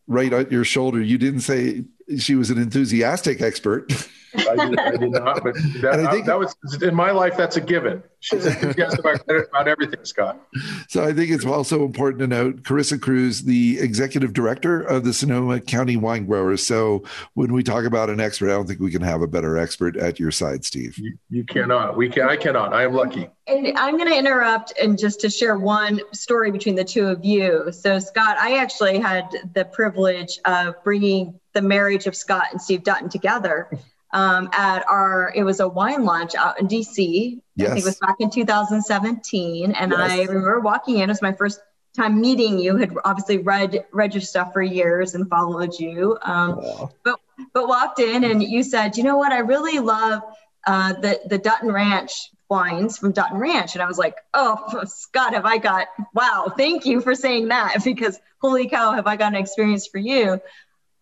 [0.06, 1.84] right at your shoulder, you didn't say
[2.18, 3.90] she was an enthusiastic expert.
[4.36, 7.36] I did, I did not, but that, think, that was in my life.
[7.36, 8.02] That's a given.
[8.20, 10.40] She's enthusiastic about, about everything, Scott.
[10.88, 15.12] So I think it's also important to note Karissa Kruse, the executive director of the
[15.12, 16.66] Sonoma County Wine Growers.
[16.66, 19.56] So when we talk about an expert, I don't think we can have a better
[19.56, 20.98] expert at your side, Steve.
[20.98, 21.96] You, you cannot.
[21.96, 22.28] We can.
[22.28, 22.72] I cannot.
[22.72, 23.28] I am lucky.
[23.46, 27.24] And I'm going to interrupt and just to share one story between the two of
[27.24, 27.70] you.
[27.70, 32.84] So Scott, I actually had the privilege of bringing the marriage of Scott and Steve
[32.84, 33.70] Dutton together
[34.12, 37.40] um, at our it was a wine launch out in DC.
[37.56, 37.70] Yes.
[37.70, 40.00] I think it was back in 2017, and yes.
[40.00, 41.04] I remember walking in.
[41.04, 41.60] It was my first
[41.96, 42.76] time meeting you.
[42.76, 46.60] Had obviously read read your stuff for years and followed you, um,
[47.02, 47.18] but
[47.54, 50.22] but walked in and you said, you know what, I really love
[50.66, 52.12] uh, the the Dutton Ranch
[52.48, 56.52] wines from Dutton Ranch, and I was like, oh Scott, have I got wow?
[56.56, 60.40] Thank you for saying that because holy cow, have I got an experience for you?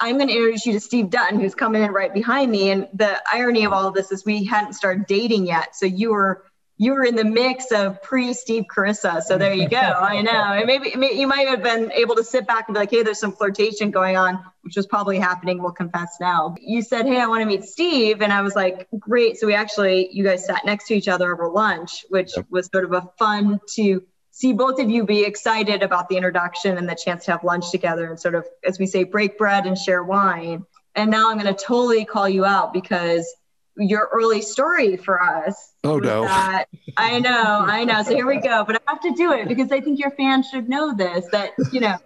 [0.00, 2.70] I'm going to introduce you to Steve Dutton, who's coming in right behind me.
[2.70, 5.76] And the irony of all of this is we hadn't started dating yet.
[5.76, 6.44] So you were
[6.76, 9.22] you were in the mix of pre Steve Karissa.
[9.22, 9.76] So there you go.
[9.78, 10.32] I know.
[10.32, 13.02] And maybe, maybe, you might have been able to sit back and be like, hey,
[13.02, 15.62] there's some flirtation going on, which was probably happening.
[15.62, 16.56] We'll confess now.
[16.60, 18.22] You said, hey, I want to meet Steve.
[18.22, 19.38] And I was like, great.
[19.38, 22.46] So we actually, you guys sat next to each other over lunch, which yep.
[22.50, 24.02] was sort of a fun to
[24.34, 27.70] see both of you be excited about the introduction and the chance to have lunch
[27.70, 30.66] together and sort of, as we say, break bread and share wine.
[30.96, 33.32] And now I'm going to totally call you out because
[33.76, 35.74] your early story for us.
[35.84, 36.22] Oh no!
[36.22, 36.66] That,
[36.96, 38.02] I know, I know.
[38.02, 38.64] So here we go.
[38.64, 41.26] But I have to do it because I think your fans should know this.
[41.32, 41.96] That you know,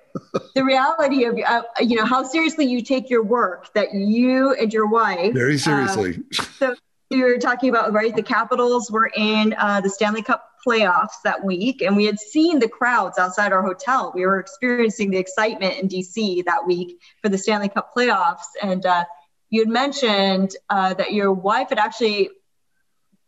[0.54, 3.72] the reality of uh, you know how seriously you take your work.
[3.74, 6.16] That you and your wife very seriously.
[6.16, 6.74] Um, so
[7.10, 8.16] you're talking about right.
[8.16, 12.58] The Capitals were in uh, the Stanley Cup playoffs that week, and we had seen
[12.58, 14.12] the crowds outside our hotel.
[14.14, 18.46] We were experiencing the excitement in DC that week for the Stanley Cup playoffs.
[18.62, 19.04] And uh,
[19.50, 22.30] you had mentioned uh, that your wife had actually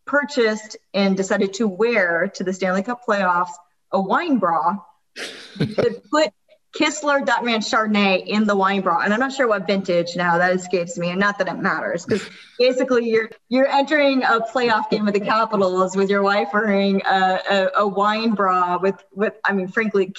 [0.07, 3.53] purchased and decided to wear to the Stanley Cup playoffs
[3.93, 4.77] a wine bra
[5.59, 6.33] to put
[6.73, 10.39] Kistler Dutton Ranch Chardonnay in the wine bra, and I'm not sure what vintage now.
[10.39, 12.29] That escapes me, and not that it matters, because
[12.59, 17.41] basically you're you're entering a playoff game with the Capitals with your wife wearing a,
[17.51, 20.15] a, a wine bra with with I mean, frankly,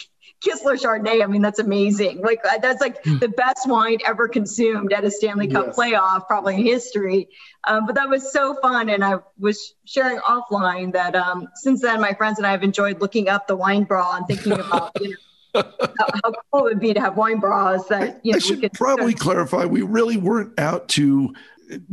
[0.46, 1.24] Kistler Chardonnay.
[1.24, 2.22] I mean, that's amazing.
[2.22, 5.76] Like that's like the best wine ever consumed at a Stanley Cup yes.
[5.78, 7.30] playoff, probably in history.
[7.66, 12.02] Um, but that was so fun, and I was sharing offline that um, since then
[12.02, 14.92] my friends and I have enjoyed looking up the wine bra and thinking about.
[15.00, 15.16] You know,
[15.54, 15.64] how,
[16.24, 18.74] how, cool it would be to have wine bras that you know, I should could,
[18.74, 21.34] probably clarify we really weren't out to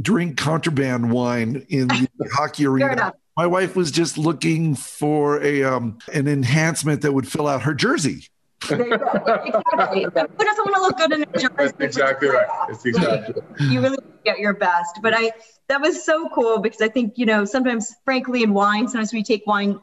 [0.01, 3.13] drink contraband wine in the hockey arena.
[3.37, 7.75] My wife was just looking for a um, an enhancement that would fill out her
[7.75, 8.27] jersey.
[8.71, 10.03] exactly.
[10.03, 11.55] Who doesn't want to look good in a jersey?
[11.57, 12.49] That's exactly right.
[12.69, 13.41] It's exactly.
[13.61, 14.99] You really get your best.
[15.03, 15.31] But I
[15.69, 19.23] that was so cool because I think you know sometimes, frankly, in wine, sometimes we
[19.23, 19.79] take wine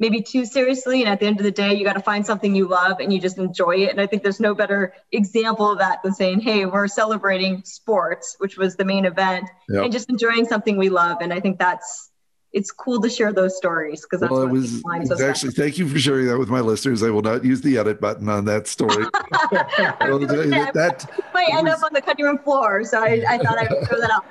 [0.00, 1.02] maybe too seriously.
[1.02, 3.12] And at the end of the day, you got to find something you love and
[3.12, 3.90] you just enjoy it.
[3.90, 8.34] And I think there's no better example of that than saying, hey, we're celebrating sports,
[8.38, 9.84] which was the main event, yep.
[9.84, 11.18] and just enjoying something we love.
[11.20, 12.09] And I think that's
[12.52, 15.86] it's cool to share those stories because that's well, what was so actually thank you
[15.86, 17.02] for sharing that with my listeners.
[17.02, 19.04] I will not use the edit button on that story.
[19.52, 23.56] that, that might end was, up on the cutting room floor, so I, I thought
[23.56, 24.24] I would throw that out.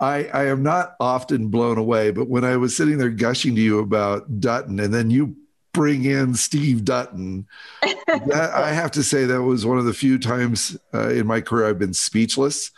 [0.00, 3.60] I, I am not often blown away, but when I was sitting there gushing to
[3.60, 5.36] you about Dutton, and then you
[5.72, 7.46] bring in Steve Dutton,
[7.82, 11.40] that, I have to say that was one of the few times uh, in my
[11.40, 12.70] career I've been speechless.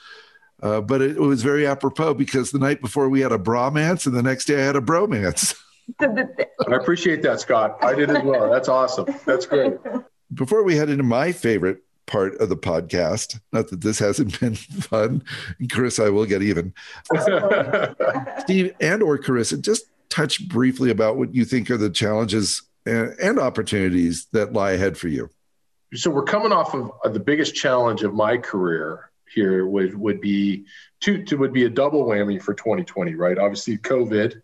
[0.66, 4.16] Uh, but it, was very apropos because the night before we had a bromance, and
[4.16, 5.54] the next day I had a bromance.
[6.00, 7.78] I appreciate that, Scott.
[7.82, 8.50] I did as well.
[8.50, 9.06] That's awesome.
[9.24, 9.74] That's great.
[10.34, 14.54] Before we head into my favorite part of the podcast, not that this hasn't been
[14.56, 15.22] fun,
[15.70, 16.74] Chris, I will get even.
[18.40, 23.14] Steve and or Karissa, just touch briefly about what you think are the challenges and,
[23.22, 25.30] and opportunities that lie ahead for you.
[25.94, 30.64] So we're coming off of the biggest challenge of my career here would would be
[31.00, 33.38] two, two would be a double whammy for 2020, right?
[33.38, 34.40] Obviously, COVID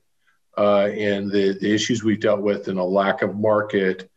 [0.57, 4.09] uh, and the, the issues we've dealt with and a lack of market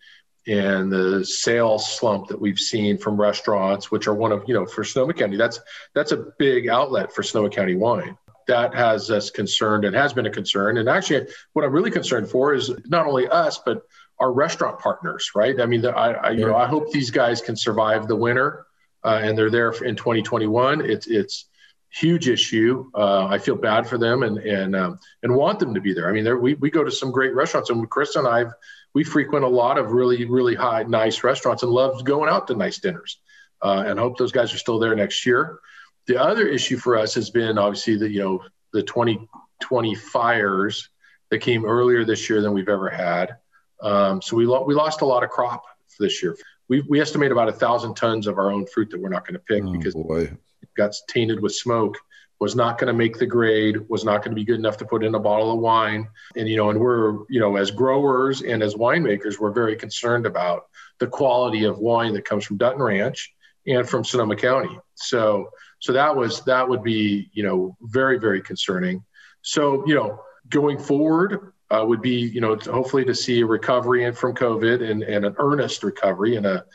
[0.47, 4.65] and the sales slump that we've seen from restaurants, which are one of, you know,
[4.65, 5.59] for Sonoma County, that's
[5.95, 8.17] that's a big outlet for Sonoma County wine.
[8.47, 10.77] That has us concerned and has been a concern.
[10.77, 13.81] And actually, what I'm really concerned for is not only us, but
[14.19, 15.59] our restaurant partners, right?
[15.59, 18.67] I mean, the, I, I, you know, I hope these guys can survive the winter,
[19.05, 20.81] uh, and they're there in 2021.
[20.89, 21.45] It's it's
[21.89, 22.89] huge issue.
[22.93, 26.09] Uh, I feel bad for them and and um, and want them to be there.
[26.09, 28.45] I mean, we we go to some great restaurants, and Chris and I
[28.93, 32.55] we frequent a lot of really really high nice restaurants and love going out to
[32.55, 33.19] nice dinners.
[33.61, 35.59] Uh, and hope those guys are still there next year.
[36.07, 40.89] The other issue for us has been obviously the you know the 2020 fires
[41.29, 43.37] that came earlier this year than we've ever had.
[43.81, 45.63] Um, so we lo- we lost a lot of crop
[45.99, 46.35] this year.
[46.67, 49.35] We, we estimate about a thousand tons of our own fruit that we're not going
[49.35, 50.31] to pick oh, because boy.
[50.75, 51.97] got tainted with smoke
[52.39, 54.85] was not going to make the grade was not going to be good enough to
[54.85, 56.07] put in a bottle of wine.
[56.35, 60.25] And you know and we're you know as growers and as winemakers we're very concerned
[60.25, 60.65] about
[60.99, 63.33] the quality of wine that comes from dutton ranch
[63.67, 64.77] and from sonoma county.
[64.95, 65.49] So
[65.79, 69.03] so that was that would be you know very very concerning.
[69.41, 74.11] So you know going forward uh, would be you know hopefully to see a recovery
[74.13, 76.65] from covid and, and an earnest recovery and a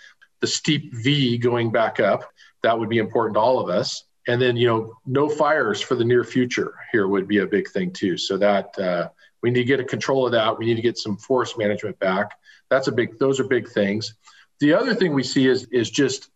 [0.41, 2.25] the steep v going back up
[2.63, 4.05] that would be important to all of us.
[4.29, 7.71] And then, you know, no fires for the near future here would be a big
[7.71, 8.17] thing too.
[8.19, 9.09] So that uh,
[9.43, 10.59] we need to get a control of that.
[10.59, 12.33] We need to get some forest management back.
[12.69, 13.19] That's a big.
[13.19, 14.15] Those are big things.
[14.61, 16.29] The other thing we see is is just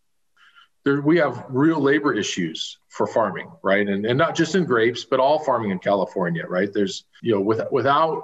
[0.85, 1.01] there.
[1.01, 3.87] We have real labor issues for farming, right?
[3.87, 6.73] And and not just in grapes, but all farming in California, right?
[6.73, 8.23] There's you know, with, without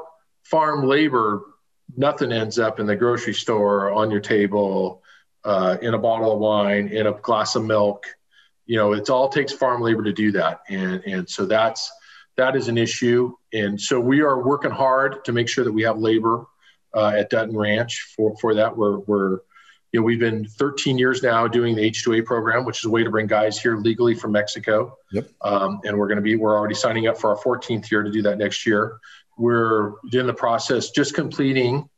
[0.51, 1.43] farm labor,
[1.97, 5.03] nothing ends up in the grocery store on your table
[5.45, 8.07] uh, in a bottle of wine, in a glass of milk.
[8.67, 11.91] You know, it all takes farm labor to do that, and and so that's
[12.37, 13.35] that is an issue.
[13.53, 16.47] And so we are working hard to make sure that we have labor
[16.95, 18.77] uh, at Dutton Ranch for for that.
[18.77, 19.39] We're we're
[19.93, 23.03] you know we've been 13 years now doing the H2A program, which is a way
[23.03, 24.97] to bring guys here legally from Mexico.
[25.11, 25.29] Yep.
[25.41, 28.11] Um, and we're going to be we're already signing up for our 14th year to
[28.11, 29.01] do that next year.
[29.41, 31.89] We're in the process just completing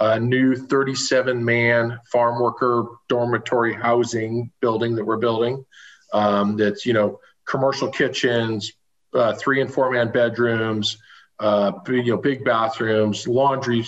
[0.00, 5.64] a new 37 man farm worker dormitory housing building that we're building.
[6.12, 8.72] Um, that's, you know, commercial kitchens,
[9.14, 10.98] uh, three and four man bedrooms,
[11.38, 13.86] uh, you know, big bathrooms, laundry,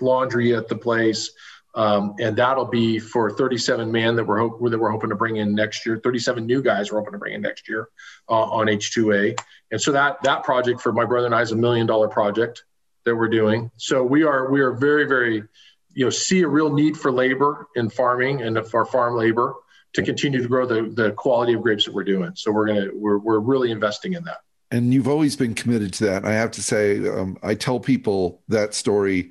[0.00, 1.30] laundry at the place.
[1.76, 5.36] Um, and that'll be for 37 men that we're hope, that we're hoping to bring
[5.36, 6.00] in next year.
[6.02, 7.90] 37 new guys we're hoping to bring in next year
[8.30, 9.38] uh, on H2A.
[9.70, 12.64] And so that that project for my brother and I is a million dollar project
[13.04, 13.70] that we're doing.
[13.76, 15.44] So we are we are very very
[15.92, 19.54] you know see a real need for labor in farming and for farm labor
[19.92, 22.32] to continue to grow the the quality of grapes that we're doing.
[22.36, 24.38] So we're gonna we're we're really investing in that.
[24.70, 26.24] And you've always been committed to that.
[26.24, 29.30] I have to say, um, I tell people that story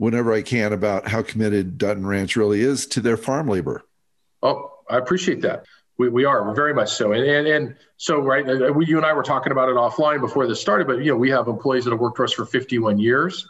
[0.00, 3.82] whenever I can about how committed Dutton Ranch really is to their farm labor.
[4.42, 5.66] Oh, I appreciate that.
[5.98, 8.48] We, we are very much so, and, and and so right.
[8.48, 11.12] Uh, we, you and I were talking about it offline before this started, but you
[11.12, 13.46] know we have employees that have worked for us for 51 years.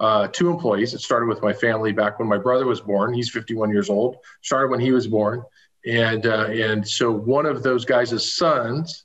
[0.00, 0.94] Uh, two employees.
[0.94, 3.14] It started with my family back when my brother was born.
[3.14, 4.16] He's 51 years old.
[4.42, 5.44] Started when he was born,
[5.86, 9.03] and uh, and so one of those guys' sons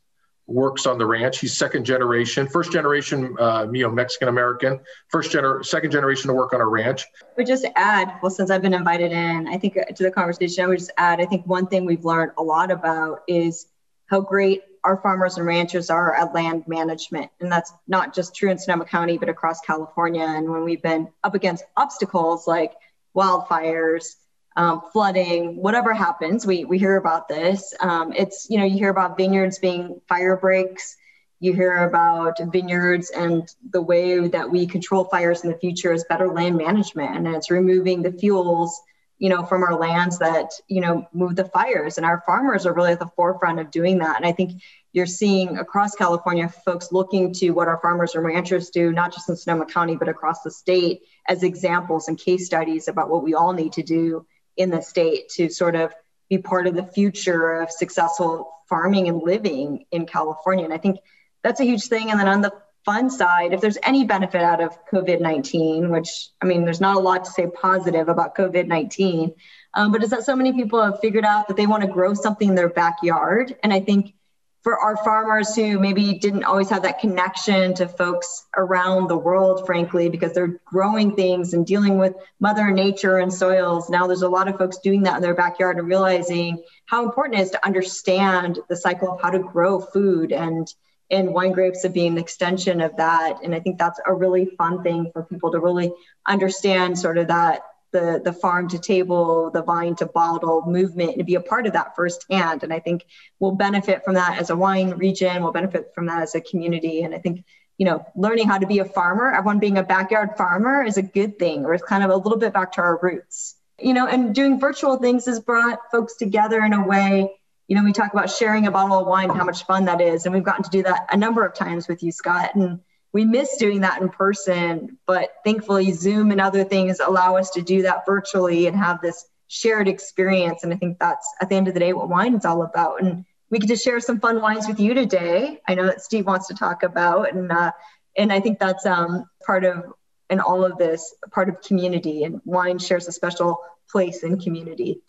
[0.49, 1.39] works on the ranch.
[1.39, 6.33] He's second generation, first generation, uh, you know, Mexican American, first gener, second generation to
[6.33, 7.05] work on a ranch.
[7.37, 10.63] We just add, well, since I've been invited in, I think uh, to the conversation,
[10.63, 13.67] I would just add, I think one thing we've learned a lot about is
[14.07, 17.29] how great our farmers and ranchers are at land management.
[17.41, 20.23] And that's not just true in Sonoma County, but across California.
[20.23, 22.73] And when we've been up against obstacles like
[23.15, 24.15] wildfires,
[24.59, 27.73] um, flooding, whatever happens, we, we hear about this.
[27.79, 30.97] Um, it's, you know, you hear about vineyards being fire breaks.
[31.39, 36.03] You hear about vineyards and the way that we control fires in the future is
[36.09, 37.15] better land management.
[37.15, 38.81] And it's removing the fuels,
[39.17, 41.95] you know, from our lands that, you know, move the fires.
[41.95, 44.17] And our farmers are really at the forefront of doing that.
[44.17, 48.71] And I think you're seeing across California folks looking to what our farmers and ranchers
[48.71, 52.89] do, not just in Sonoma County, but across the state as examples and case studies
[52.89, 54.25] about what we all need to do
[54.59, 55.93] in the state to sort of
[56.29, 60.63] be part of the future of successful farming and living in California.
[60.63, 60.99] And I think
[61.43, 62.11] that's a huge thing.
[62.11, 62.53] And then on the
[62.85, 66.97] fun side, if there's any benefit out of COVID 19, which I mean, there's not
[66.97, 69.33] a lot to say positive about COVID 19,
[69.73, 72.13] um, but is that so many people have figured out that they want to grow
[72.13, 73.55] something in their backyard.
[73.63, 74.13] And I think
[74.61, 79.65] for our farmers who maybe didn't always have that connection to folks around the world,
[79.65, 83.89] frankly, because they're growing things and dealing with Mother Nature and soils.
[83.89, 87.39] Now there's a lot of folks doing that in their backyard and realizing how important
[87.39, 90.67] it is to understand the cycle of how to grow food and
[91.11, 93.39] and wine grapes of being an extension of that.
[93.43, 95.91] And I think that's a really fun thing for people to really
[96.27, 101.25] understand sort of that the the farm to table, the vine to bottle movement and
[101.25, 102.63] be a part of that firsthand.
[102.63, 103.05] And I think
[103.39, 105.41] we'll benefit from that as a wine region.
[105.41, 107.01] We'll benefit from that as a community.
[107.03, 107.43] And I think
[107.79, 111.01] you know, learning how to be a farmer, everyone being a backyard farmer is a
[111.01, 113.55] good thing, or it's kind of a little bit back to our roots.
[113.79, 117.31] You know, and doing virtual things has brought folks together in a way.
[117.69, 120.25] You know, we talk about sharing a bottle of wine, how much fun that is.
[120.25, 122.55] And we've gotten to do that a number of times with you, Scott.
[122.55, 122.81] And
[123.11, 127.61] we miss doing that in person, but thankfully, Zoom and other things allow us to
[127.61, 130.63] do that virtually and have this shared experience.
[130.63, 133.01] And I think that's at the end of the day what wine is all about.
[133.01, 135.59] And we get to share some fun wines with you today.
[135.67, 137.71] I know that Steve wants to talk about, and uh,
[138.15, 139.85] and I think that's um, part of
[140.29, 142.23] and all of this part of community.
[142.23, 145.01] And wine shares a special place in community.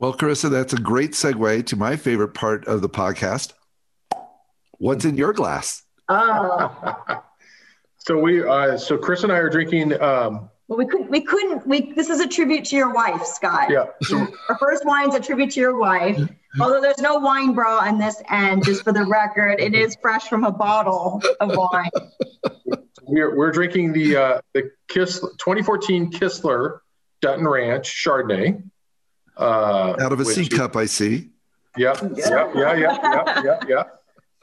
[0.00, 3.52] Well, Karissa, that's a great segue to my favorite part of the podcast.
[4.78, 5.84] What's in your glass?
[6.08, 7.22] Oh.
[8.06, 10.00] So we, uh, so Chris and I are drinking.
[10.00, 11.10] Um, well, we couldn't.
[11.10, 11.66] We couldn't.
[11.66, 11.92] We.
[11.92, 13.68] This is a tribute to your wife, Scott.
[13.68, 13.86] Yeah.
[14.02, 16.16] So our first wine's a tribute to your wife.
[16.60, 20.28] Although there's no wine bra on this end, just for the record, it is fresh
[20.28, 21.90] from a bottle of wine.
[23.02, 26.78] we're we're drinking the uh, the Kiss 2014 Kistler
[27.20, 28.62] Dutton Ranch Chardonnay.
[29.36, 31.30] Uh, Out of a C cup, I see.
[31.76, 31.98] Yep.
[32.16, 32.52] Yeah.
[32.54, 32.54] Yeah.
[32.54, 32.74] Yeah.
[33.02, 33.42] Yeah.
[33.44, 33.60] Yeah.
[33.68, 33.82] Yeah.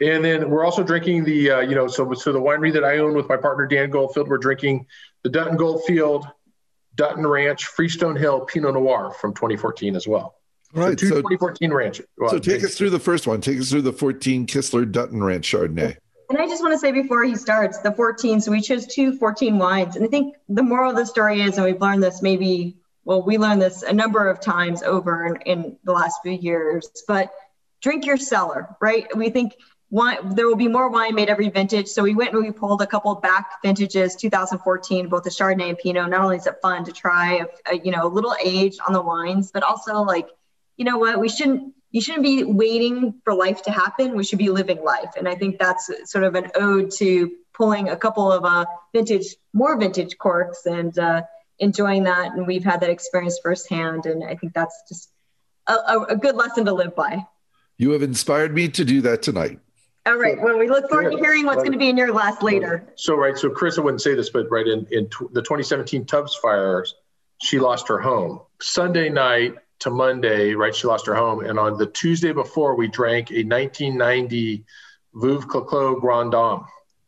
[0.01, 2.97] And then we're also drinking the, uh, you know, so so the winery that I
[2.97, 4.87] own with my partner Dan Goldfield, we're drinking
[5.23, 6.27] the Dutton Goldfield
[6.95, 10.35] Dutton Ranch Freestone Hill Pinot Noir from 2014 as well.
[10.73, 10.99] Right.
[10.99, 12.01] So, so 2014 ranch.
[12.17, 13.41] Well, so take us through the first one.
[13.41, 15.97] Take us through the 14 Kistler Dutton Ranch Chardonnay.
[16.29, 19.17] And I just want to say before he starts, the 14, so we chose two
[19.17, 19.95] 14 wines.
[19.95, 23.21] And I think the moral of the story is, and we've learned this maybe, well,
[23.21, 27.31] we learned this a number of times over in, in the last few years, but
[27.81, 29.05] drink your cellar, right?
[29.15, 29.53] We think
[29.93, 31.87] wine, there will be more wine made every vintage.
[31.87, 35.77] So we went and we pulled a couple back vintages, 2014, both the Chardonnay and
[35.77, 36.09] Pinot.
[36.09, 38.93] Not only is it fun to try, a, a, you know, a little age on
[38.93, 40.27] the wines, but also like,
[40.77, 44.15] you know what, we shouldn't, you shouldn't be waiting for life to happen.
[44.15, 45.11] We should be living life.
[45.15, 49.35] And I think that's sort of an ode to pulling a couple of uh, vintage,
[49.53, 51.21] more vintage corks and uh,
[51.59, 52.31] enjoying that.
[52.31, 54.07] And we've had that experience firsthand.
[54.07, 55.11] And I think that's just
[55.67, 57.27] a, a good lesson to live by.
[57.77, 59.59] You have inspired me to do that tonight.
[60.05, 60.39] All right.
[60.39, 61.63] Well, we look forward to hearing what's right.
[61.63, 62.85] going to be in your glass later.
[62.95, 63.37] So, right.
[63.37, 66.95] So, Chris, I wouldn't say this, but right in, in t- the 2017 Tubbs fires,
[67.41, 68.41] she lost her home.
[68.61, 71.45] Sunday night to Monday, right, she lost her home.
[71.45, 74.65] And on the Tuesday before, we drank a 1990
[75.15, 76.65] Veuve Clicquot Grande Dame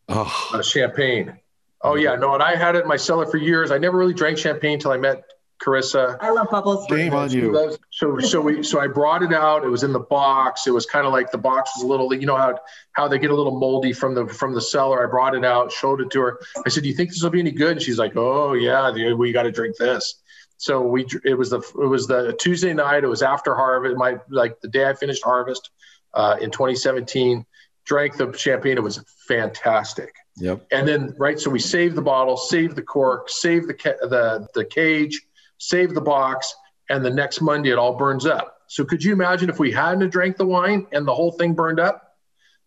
[0.08, 0.50] oh.
[0.54, 1.38] uh, champagne.
[1.82, 2.16] Oh, yeah.
[2.16, 3.70] No, and I had it in my cellar for years.
[3.70, 5.22] I never really drank champagne until I met
[5.58, 6.18] Karissa.
[6.20, 6.86] I love bubbles.
[6.88, 7.76] Shame on you.
[7.90, 9.64] So so we so I brought it out.
[9.64, 10.66] It was in the box.
[10.66, 12.58] It was kind of like the box was a little, you know how
[12.92, 15.06] how they get a little moldy from the from the cellar.
[15.06, 16.40] I brought it out, showed it to her.
[16.64, 19.14] I said, "Do you think this will be any good?" And she's like, "Oh yeah,
[19.14, 20.16] we got to drink this."
[20.58, 23.04] So we it was the it was the Tuesday night.
[23.04, 23.96] It was after harvest.
[23.96, 25.70] My like the day I finished harvest
[26.14, 27.44] uh, in 2017.
[27.84, 28.76] Drank the champagne.
[28.76, 30.12] It was fantastic.
[30.38, 30.66] Yep.
[30.72, 34.48] And then right, so we saved the bottle, saved the cork, saved the ca- the
[34.54, 35.22] the cage
[35.58, 36.54] save the box,
[36.88, 38.56] and the next Monday it all burns up.
[38.68, 41.80] So could you imagine if we hadn't drank the wine and the whole thing burned
[41.80, 42.02] up?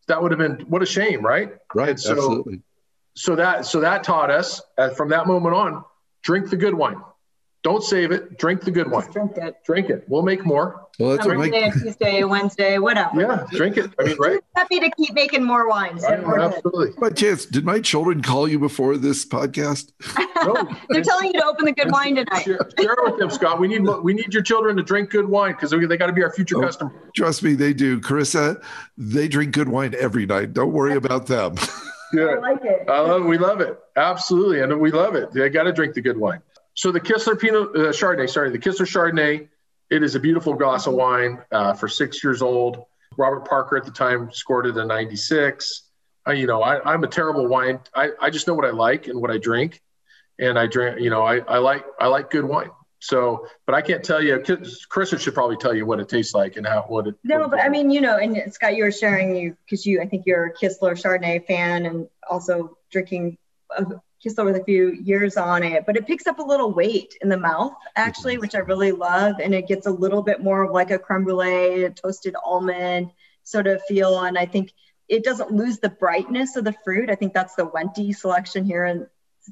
[0.08, 1.54] That would have been what a shame, right?
[1.76, 2.00] Right.
[2.00, 2.62] So, absolutely.
[3.16, 5.84] So that so that taught us uh, from that moment on,
[6.24, 7.02] drink the good wine.
[7.62, 8.38] Don't save it.
[8.38, 9.03] Drink the good wine.
[9.03, 9.64] Just drink it.
[9.66, 10.05] Drink it.
[10.07, 10.88] We'll make more.
[10.97, 13.20] Well, that's Monday, Tuesday, Wednesday, whatever.
[13.20, 13.91] Yeah, drink it.
[13.99, 14.39] I mean, right?
[14.55, 16.03] Happy to keep making more wines.
[16.03, 16.91] absolutely.
[16.99, 19.91] By chance, did my children call you before this podcast?
[20.43, 20.70] no.
[20.89, 22.43] They're telling you to open the good wine tonight.
[22.43, 23.60] Share, share with them, Scott.
[23.60, 26.14] We need we need your children to drink good wine because they, they got to
[26.14, 26.93] be our future oh, customer.
[27.16, 27.99] Trust me, they do.
[27.99, 28.62] Karissa,
[28.97, 30.53] they drink good wine every night.
[30.53, 31.55] Don't worry about them.
[32.12, 32.38] Good.
[32.38, 32.89] I like it.
[32.89, 33.26] I love.
[33.26, 33.80] We love it.
[33.95, 35.32] Absolutely, and we love it.
[35.32, 36.41] They got to drink the good wine.
[36.80, 39.50] So the Kistler Pinot uh, Chardonnay, sorry, the Kistler Chardonnay,
[39.90, 42.86] it is a beautiful glass of wine uh, for six years old.
[43.18, 45.90] Robert Parker at the time scored it a 96.
[46.26, 47.82] Uh, you know, I, am a terrible wine.
[47.94, 49.82] I, I just know what I like and what I drink,
[50.40, 51.02] and I drink.
[51.02, 52.72] You know, I, I like I like good wine.
[53.00, 54.42] So, but I can't tell you.
[54.88, 57.16] Chris should probably tell you what it tastes like and how what it.
[57.26, 60.06] No, but I mean, you know, and Scott, you were sharing you because you, I
[60.06, 63.38] think you're a Kistler Chardonnay fan and also drinking
[64.24, 67.30] Kistler with a few years on it, but it picks up a little weight in
[67.30, 69.36] the mouth actually, which I really love.
[69.42, 73.12] And it gets a little bit more of like a creme brulee, a toasted almond
[73.44, 74.20] sort of feel.
[74.20, 74.74] And I think
[75.08, 77.10] it doesn't lose the brightness of the fruit.
[77.10, 79.08] I think that's the Wente selection here and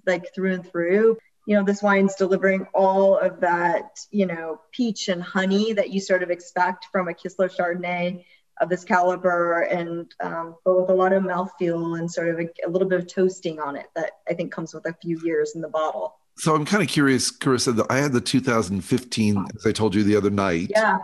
[0.05, 1.18] like through and through.
[1.45, 6.01] You know, this wine's delivering all of that, you know, peach and honey that you
[6.01, 8.26] sort of expect from a Kistler Chardonnay
[8.61, 12.47] of this caliber and um, but with a lot of mouthfeel and sort of a,
[12.65, 15.53] a, little bit of toasting on it that I think comes with a few years
[15.55, 16.15] in the bottle.
[16.37, 17.85] So I'm kind of curious, Karissa.
[17.89, 20.69] I had the 2015, as I told you the other night.
[20.69, 20.99] Yeah.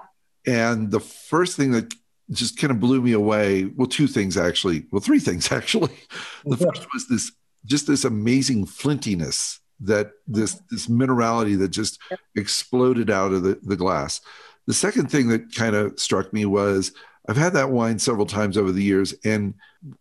[0.45, 1.93] And the first thing that
[2.31, 5.93] just kind of blew me away, well, two things actually, well, three things actually.
[6.45, 7.31] The first was this
[7.65, 11.99] just this amazing flintiness that this this minerality that just
[12.35, 14.21] exploded out of the, the glass.
[14.67, 16.91] The second thing that kind of struck me was
[17.27, 19.53] I've had that wine several times over the years and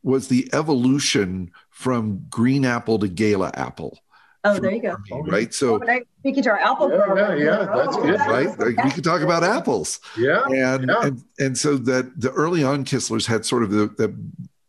[0.02, 3.98] was the evolution from green apple to gala apple.
[4.44, 4.96] Oh, there you go.
[5.08, 5.54] Me, right.
[5.54, 7.38] So oh, speaking to our apple yeah, program.
[7.38, 8.20] Yeah, yeah, that's oh, good.
[8.20, 8.58] Right.
[8.58, 10.00] Like we could talk about apples.
[10.18, 10.42] Yeah.
[10.46, 11.06] And yeah.
[11.06, 14.14] and and so that the early on Kistlers had sort of the, the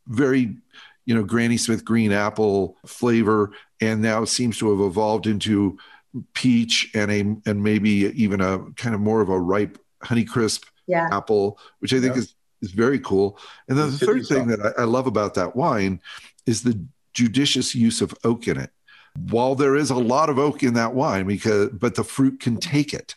[0.07, 0.55] very
[1.05, 3.51] you know Granny Smith green apple flavor,
[3.81, 5.79] and now seems to have evolved into
[6.33, 11.09] peach and a and maybe even a kind of more of a ripe Honeycrisp yeah.
[11.11, 12.21] apple, which I think yeah.
[12.21, 13.37] is is very cool.
[13.67, 16.01] And then the third thing that I, I love about that wine
[16.45, 16.83] is the
[17.13, 18.71] judicious use of oak in it.
[19.29, 22.57] While there is a lot of oak in that wine, because but the fruit can
[22.57, 23.15] take it.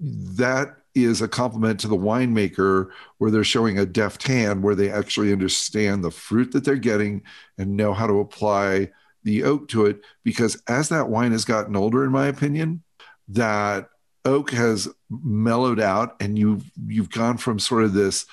[0.00, 4.90] That is a compliment to the winemaker where they're showing a deft hand where they
[4.90, 7.22] actually understand the fruit that they're getting
[7.58, 8.90] and know how to apply
[9.22, 12.82] the oak to it because as that wine has gotten older in my opinion
[13.28, 13.88] that
[14.24, 18.26] oak has mellowed out and you've you've gone from sort of this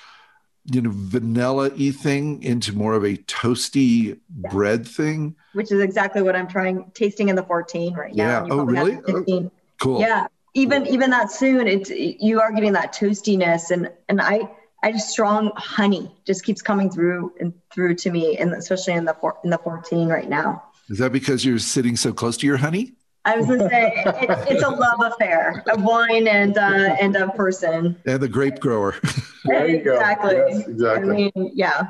[0.70, 4.50] you know vanilla-y thing into more of a toasty yeah.
[4.50, 5.34] bread thing.
[5.52, 8.46] Which is exactly what i'm trying tasting in the 14 right now.
[8.46, 8.52] Yeah.
[8.52, 8.98] Oh really?
[9.08, 9.50] oh,
[9.80, 10.00] cool.
[10.00, 10.26] Yeah.
[10.54, 10.94] Even cool.
[10.94, 14.40] even that soon it's you are getting that toastiness and and i
[14.82, 19.04] i just strong honey just keeps coming through and through to me and especially in
[19.04, 20.62] the four, in the 14 right now.
[20.88, 22.94] Is that because you're sitting so close to your honey
[23.28, 27.28] I was gonna say it, it's a love affair, a wine and uh, and a
[27.32, 27.94] person.
[28.06, 28.94] And the grape grower.
[29.44, 30.36] exactly.
[30.36, 31.10] Yes, exactly.
[31.10, 31.82] I mean, yeah.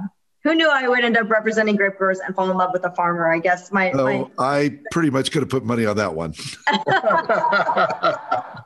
[0.43, 2.91] Who knew I would end up representing grape growers and fall in love with a
[2.91, 3.33] farmer?
[3.33, 3.93] I guess my.
[3.93, 4.27] Oh, my...
[4.37, 6.35] I pretty much could have put money on that one.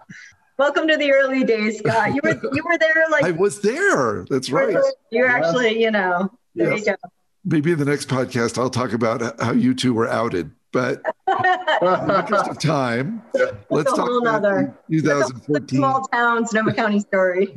[0.57, 2.14] Welcome to the early days, Scott.
[2.14, 4.25] You were you were there like I was there.
[4.31, 4.79] That's right.
[5.11, 6.87] You're actually, you know, there yes.
[6.87, 6.97] you go.
[7.45, 10.53] Maybe in the next podcast I'll talk about how you two were outed.
[10.73, 13.23] But in the interest of time,
[13.70, 14.43] let's talk about
[14.91, 15.79] 2014.
[15.79, 17.55] Small town Sonoma County story.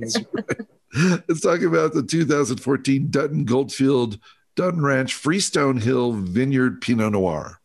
[1.27, 4.19] let's talk about the 2014 Dutton Goldfield
[4.55, 7.59] Dutton Ranch Freestone Hill Vineyard Pinot Noir.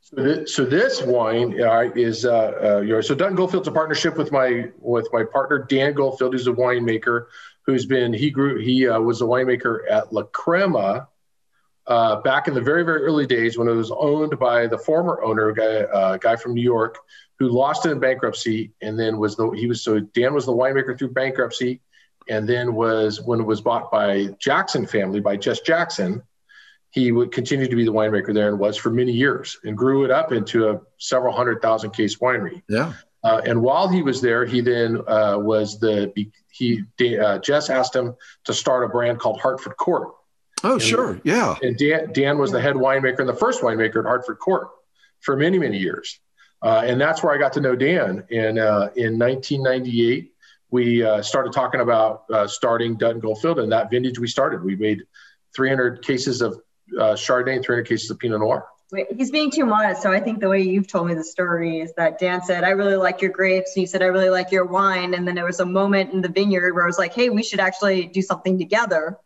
[0.00, 3.08] So this, so this wine uh, is uh, uh, yours.
[3.08, 7.26] So Dutton Goldfield's a partnership with my with my partner Dan Goldfield, who's a winemaker
[7.62, 11.08] who's been he grew he uh, was a winemaker at La Crema
[11.86, 15.22] uh, back in the very, very early days when it was owned by the former
[15.22, 16.98] owner, a guy, uh, guy from New York,
[17.38, 20.52] who lost it in bankruptcy, and then was the he was so Dan was the
[20.52, 21.80] winemaker through bankruptcy,
[22.28, 26.22] and then was when it was bought by Jackson family by Jess Jackson,
[26.90, 30.04] he would continue to be the winemaker there and was for many years and grew
[30.04, 32.62] it up into a several hundred thousand case winery.
[32.68, 32.94] Yeah.
[33.22, 36.12] Uh, and while he was there, he then uh, was the
[36.50, 36.82] he
[37.18, 40.15] uh, Jess asked him to start a brand called Hartford Court
[40.64, 41.20] Oh, and, sure.
[41.24, 41.56] Yeah.
[41.62, 44.68] And Dan, Dan was the head winemaker and the first winemaker at Hartford Court
[45.20, 46.18] for many, many years.
[46.62, 48.24] Uh, and that's where I got to know Dan.
[48.30, 50.32] And uh, in 1998,
[50.70, 54.64] we uh, started talking about uh, starting Dutton Goldfield, and that vintage we started.
[54.64, 55.02] We made
[55.54, 56.54] 300 cases of
[56.98, 58.66] uh, Chardonnay, 300 cases of Pinot Noir.
[59.16, 60.02] He's being too modest.
[60.02, 62.70] So I think the way you've told me the story is that Dan said, I
[62.70, 63.72] really like your grapes.
[63.74, 65.12] And you said, I really like your wine.
[65.14, 67.42] And then there was a moment in the vineyard where I was like, hey, we
[67.42, 69.18] should actually do something together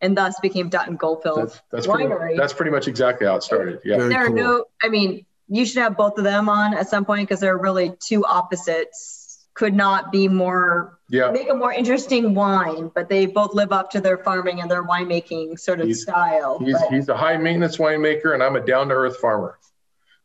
[0.00, 2.18] and thus became Dutton Goldfield that's, that's Winery.
[2.18, 3.80] Pretty, that's pretty much exactly how it started.
[3.84, 3.96] Yeah.
[3.98, 4.36] Very there are cool.
[4.36, 7.56] no, I mean, you should have both of them on at some point because they're
[7.58, 9.22] really two opposites.
[9.54, 11.30] Could not be more, yeah.
[11.30, 14.84] make a more interesting wine, but they both live up to their farming and their
[14.84, 16.58] winemaking sort of he's, style.
[16.58, 19.58] He's, but, he's a high maintenance winemaker, and I'm a down to earth farmer.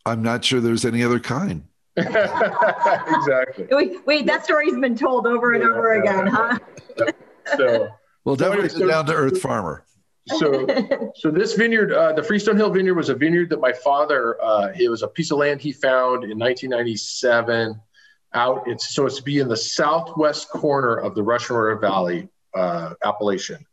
[0.05, 1.63] I'm not sure there's any other kind.
[1.95, 3.67] exactly.
[3.71, 6.59] Wait, wait, that story's been told over and yeah, over yeah, again, huh?
[7.55, 7.89] so
[8.23, 9.83] well, definitely so, down to earth farmer.
[10.27, 10.67] So,
[11.15, 14.41] so this vineyard, uh, the Freestone Hill Vineyard, was a vineyard that my father.
[14.41, 17.79] Uh, it was a piece of land he found in 1997.
[18.33, 22.29] Out, it's so it's to be in the southwest corner of the Russian River Valley
[22.53, 23.65] uh, appellation,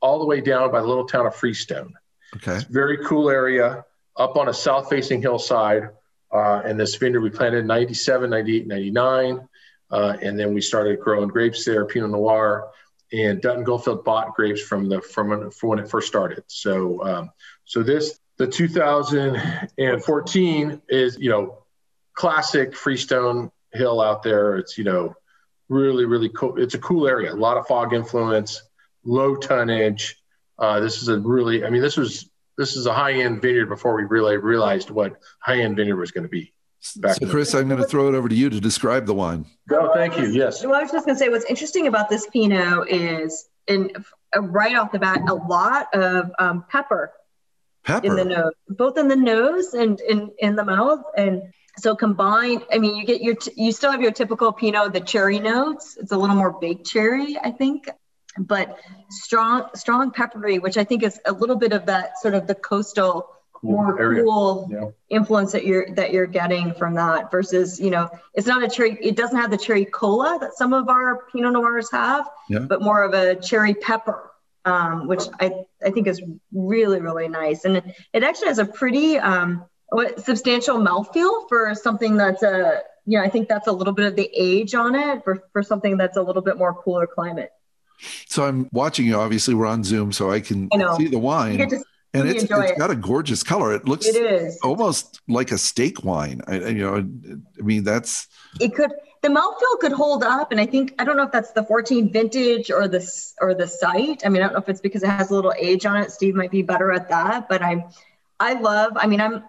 [0.00, 1.92] all the way down by the little town of Freestone.
[2.36, 3.84] Okay, very cool area
[4.16, 5.90] up on a south-facing hillside.
[6.32, 9.48] Uh, and this vineyard we planted in 97, 98, 99.
[9.90, 12.70] Uh, and then we started growing grapes there, Pinot Noir
[13.12, 16.44] and Dutton Goldfield bought grapes from the from, from when it first started.
[16.48, 17.30] So um,
[17.64, 21.58] so this the 2014 is you know
[22.14, 24.56] classic Freestone Hill out there.
[24.56, 25.14] It's you know
[25.68, 26.60] really really cool.
[26.60, 27.32] It's a cool area.
[27.32, 28.62] A lot of fog influence,
[29.04, 30.16] low tonnage.
[30.58, 32.28] Uh, this is a really I mean this was
[32.58, 36.10] this is a high end vineyard before we really realized what high end vineyard was
[36.10, 36.52] going to be.
[36.94, 37.16] Back.
[37.16, 39.46] So, Chris, I'm going to throw it over to you to describe the wine.
[39.70, 40.26] Oh, thank you.
[40.26, 40.64] Yes.
[40.64, 43.90] Well, I was just going to say what's interesting about this Pinot is, in
[44.36, 47.12] uh, right off the bat, a lot of um, pepper,
[47.84, 48.06] Pepper.
[48.06, 51.42] in the nose, both in the nose and in in the mouth, and
[51.78, 52.64] so combined.
[52.72, 55.96] I mean, you get your t- you still have your typical Pinot, the cherry notes.
[56.00, 57.88] It's a little more baked cherry, I think,
[58.38, 58.78] but
[59.10, 62.54] strong strong peppery, which I think is a little bit of that sort of the
[62.54, 63.28] coastal
[63.72, 64.22] more area.
[64.22, 64.90] cool Yeah.
[65.10, 68.98] influence that you're that you're getting from that versus you know it's not a cherry
[69.00, 72.60] it doesn't have the cherry cola that some of our pinot noirs have Yeah.
[72.60, 74.30] but more of a cherry pepper
[74.64, 76.20] um, which I, I think is
[76.52, 81.74] really really nice and it, it actually has a pretty um, what, substantial mouthfeel for
[81.74, 84.94] something that's a you know I think that's a little bit of the age on
[84.94, 87.50] it for, for something that's a little bit more cooler climate
[88.26, 89.16] So I'm watching you.
[89.16, 91.56] Obviously, we're on Zoom, so I can I see the wine,
[92.16, 92.78] and it's, it's it.
[92.78, 93.74] got a gorgeous color.
[93.74, 96.40] It looks it is almost like a steak wine.
[96.46, 98.28] I, you know, I mean that's
[98.60, 98.92] it could
[99.22, 102.12] the mouthfeel could hold up and i think i don't know if that's the 14
[102.12, 105.02] vintage or the s- or the site i mean i don't know if it's because
[105.02, 107.82] it has a little age on it steve might be better at that but i'm
[108.38, 109.42] i love i mean i'm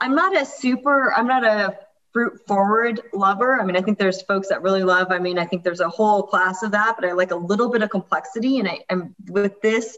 [0.00, 1.78] i'm not a super i'm not a
[2.12, 5.44] fruit forward lover i mean i think there's folks that really love i mean i
[5.44, 8.58] think there's a whole class of that but i like a little bit of complexity
[8.58, 9.96] and i am with this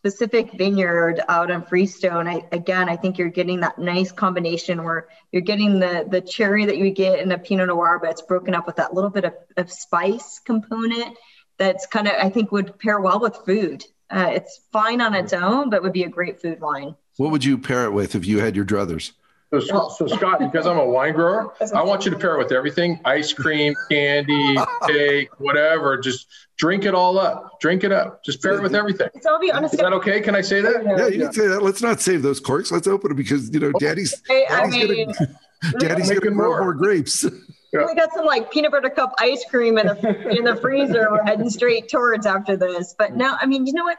[0.00, 5.08] specific vineyard out on Freestone, I, again, I think you're getting that nice combination where
[5.30, 8.54] you're getting the the cherry that you get in a Pinot Noir, but it's broken
[8.54, 11.18] up with that little bit of, of spice component
[11.58, 13.84] that's kind of I think would pair well with food.
[14.08, 16.96] Uh, it's fine on its own, but would be a great food wine.
[17.18, 19.12] what would you pair it with if you had your druthers?
[19.52, 22.52] So, so Scott, because I'm a wine grower, I want you to pair it with
[22.52, 25.98] everything: ice cream, candy, cake, whatever.
[25.98, 27.58] Just drink it all up.
[27.60, 28.22] Drink it up.
[28.24, 29.08] Just pair it with everything.
[29.20, 29.74] So I'll be honest.
[29.74, 30.20] Is that okay?
[30.20, 30.84] Can I say that?
[30.84, 31.62] Yeah, you can say that.
[31.62, 32.70] Let's not save those corks.
[32.70, 35.06] Let's open it because you know, Daddy's I, I mean,
[35.72, 36.60] gonna Daddy's Make gonna grow more.
[36.60, 37.24] more grapes.
[37.24, 41.08] we got some like peanut butter cup ice cream in the in the freezer.
[41.10, 42.94] We're heading straight towards after this.
[42.96, 43.98] But no, I mean, you know what?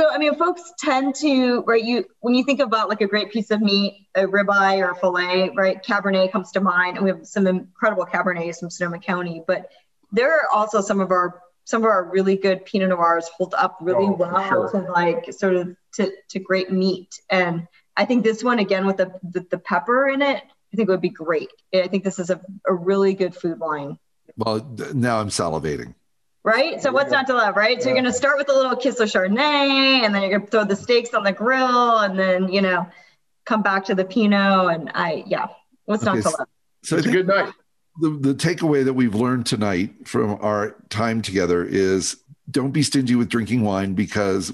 [0.00, 1.84] So I mean, folks tend to right.
[1.84, 4.96] You when you think about like a great piece of meat, a ribeye or a
[4.96, 5.82] fillet, right?
[5.84, 9.42] Cabernet comes to mind, and we have some incredible Cabernets from Sonoma County.
[9.46, 9.70] But
[10.10, 13.76] there are also some of our some of our really good Pinot Noirs hold up
[13.82, 14.70] really Oh, well sure.
[14.70, 17.20] to like sort of to to great meat.
[17.28, 20.42] And I think this one again with the the, the pepper in it,
[20.72, 21.50] I think would be great.
[21.74, 23.98] I think this is a, a really good food wine.
[24.38, 25.94] well, now I'm salivating.
[26.42, 26.80] Right?
[26.80, 27.82] So what's not to love, right?
[27.82, 30.64] So you're gonna start with a little kiss of Chardonnay and then you're gonna throw
[30.64, 32.86] the steaks on the grill and then, you know,
[33.44, 35.48] come back to the Pinot and I yeah.
[35.84, 36.48] What's Okay, not to love?
[36.82, 37.52] So It's a good night.
[38.00, 42.16] the, the takeaway that we've learned tonight from our time together is
[42.50, 44.50] don't be stingy with drinking wine because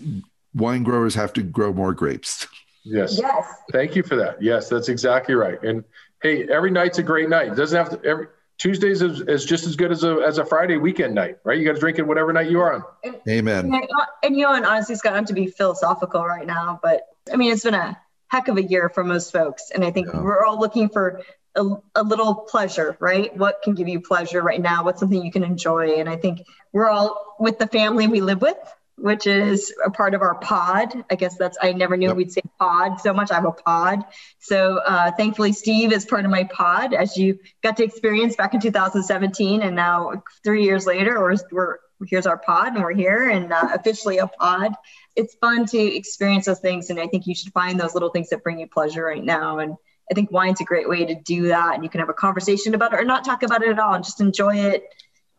[0.55, 2.49] wine growers have to grow more grapes.
[2.85, 3.19] Yes.
[3.19, 3.47] Yes.
[3.73, 4.43] Thank you for that.
[4.43, 5.63] Yes, that's exactly right.
[5.63, 5.85] And
[6.23, 7.49] hey, every night's a great night.
[7.49, 8.27] It doesn't have to every
[8.59, 11.59] Tuesdays is, is just as good as a as a Friday weekend night, right?
[11.59, 12.85] You got to drink it whatever night you are on.
[13.29, 13.75] Amen.
[13.75, 13.87] And,
[14.23, 17.53] and you know, and honestly, Scott, not to be philosophical right now, but I mean,
[17.53, 17.99] it's been a
[18.29, 19.71] heck of a year for most folks.
[19.75, 20.21] And I think Yeah.
[20.21, 21.23] we're all looking for
[21.55, 23.35] a, a little pleasure, right?
[23.37, 24.85] What can give you pleasure right now?
[24.85, 25.99] What's something you can enjoy?
[25.99, 28.57] And I think we're all with the family we live with,
[28.99, 31.05] which is a part of our pod.
[31.11, 32.17] I guess that's, I never knew Yep.
[32.17, 33.31] we'd say pod so much.
[33.31, 34.05] I have a pod.
[34.39, 38.55] So uh, thankfully, Steve is part of my pod, as you got to experience back
[38.55, 39.63] in 2017.
[39.63, 41.77] And now, three years later, we're, we're
[42.09, 44.73] here's our pod and we're here and uh, officially a pod.
[45.15, 46.91] It's fun to experience those things.
[46.91, 49.59] And I think you should find those little things that bring you pleasure right now.
[49.61, 49.77] And
[50.11, 51.75] I think wine's a great way to do that.
[51.75, 53.95] And you can have a conversation about it or not talk about it at all
[53.95, 54.85] and just enjoy it,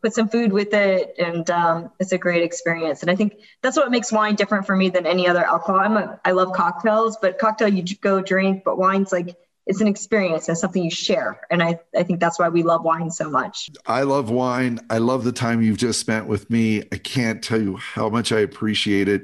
[0.08, 1.16] put some food with it.
[1.20, 3.02] And um, it's a great experience.
[3.02, 5.82] And I think that's what makes wine different for me than any other alcohol.
[5.82, 9.36] I'm a, I love cocktails, but cocktail you go drink, but wine's like,
[9.66, 11.42] it's an experience and something you share.
[11.52, 13.70] And I, I think that's why we love wine so much.
[13.86, 14.80] I love wine.
[14.90, 16.84] I love the time you've just spent with me.
[16.94, 19.24] I can't tell you how much I appreciate it.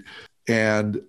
[0.49, 1.01] And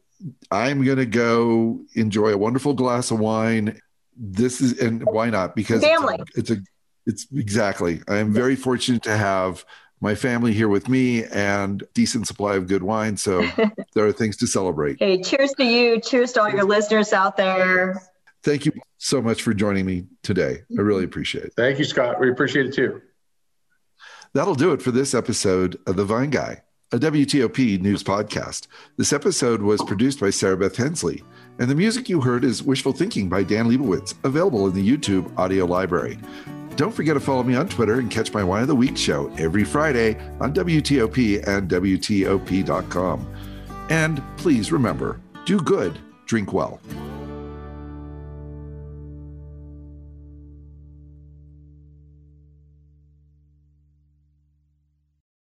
[0.52, 3.80] I'm going to go enjoy a wonderful glass of wine.
[4.16, 5.56] This is, and why not?
[5.56, 6.18] Because it's a- Family.
[6.36, 6.58] It's a,
[7.06, 8.02] it's, exactly.
[8.08, 9.64] I am very fortunate to have
[10.00, 13.16] my family here with me and decent supply of good wine.
[13.16, 13.46] So
[13.94, 14.98] there are things to celebrate.
[14.98, 16.00] Hey, cheers to you.
[16.00, 18.02] Cheers to all your listeners out there.
[18.42, 20.62] Thank you so much for joining me today.
[20.78, 21.08] I really mm-hmm.
[21.08, 21.52] appreciate it.
[21.56, 22.20] Thank you, Scott.
[22.20, 23.00] We appreciate it too.
[24.34, 26.60] That'll do it for this episode of The Vine Guy,
[26.92, 28.66] a WTOP news podcast.
[28.98, 31.22] This episode was produced by Sarah Beth Hensley,
[31.58, 35.32] and the music you heard is Wishful Thinking by Dan Leibowitz, available in the YouTube
[35.38, 36.18] audio library.
[36.76, 39.32] Don't forget to follow me on Twitter and catch my Wine of the Week show
[39.38, 43.34] every Friday on WTOP and WTOP.com.
[43.90, 46.80] And please remember do good, drink well.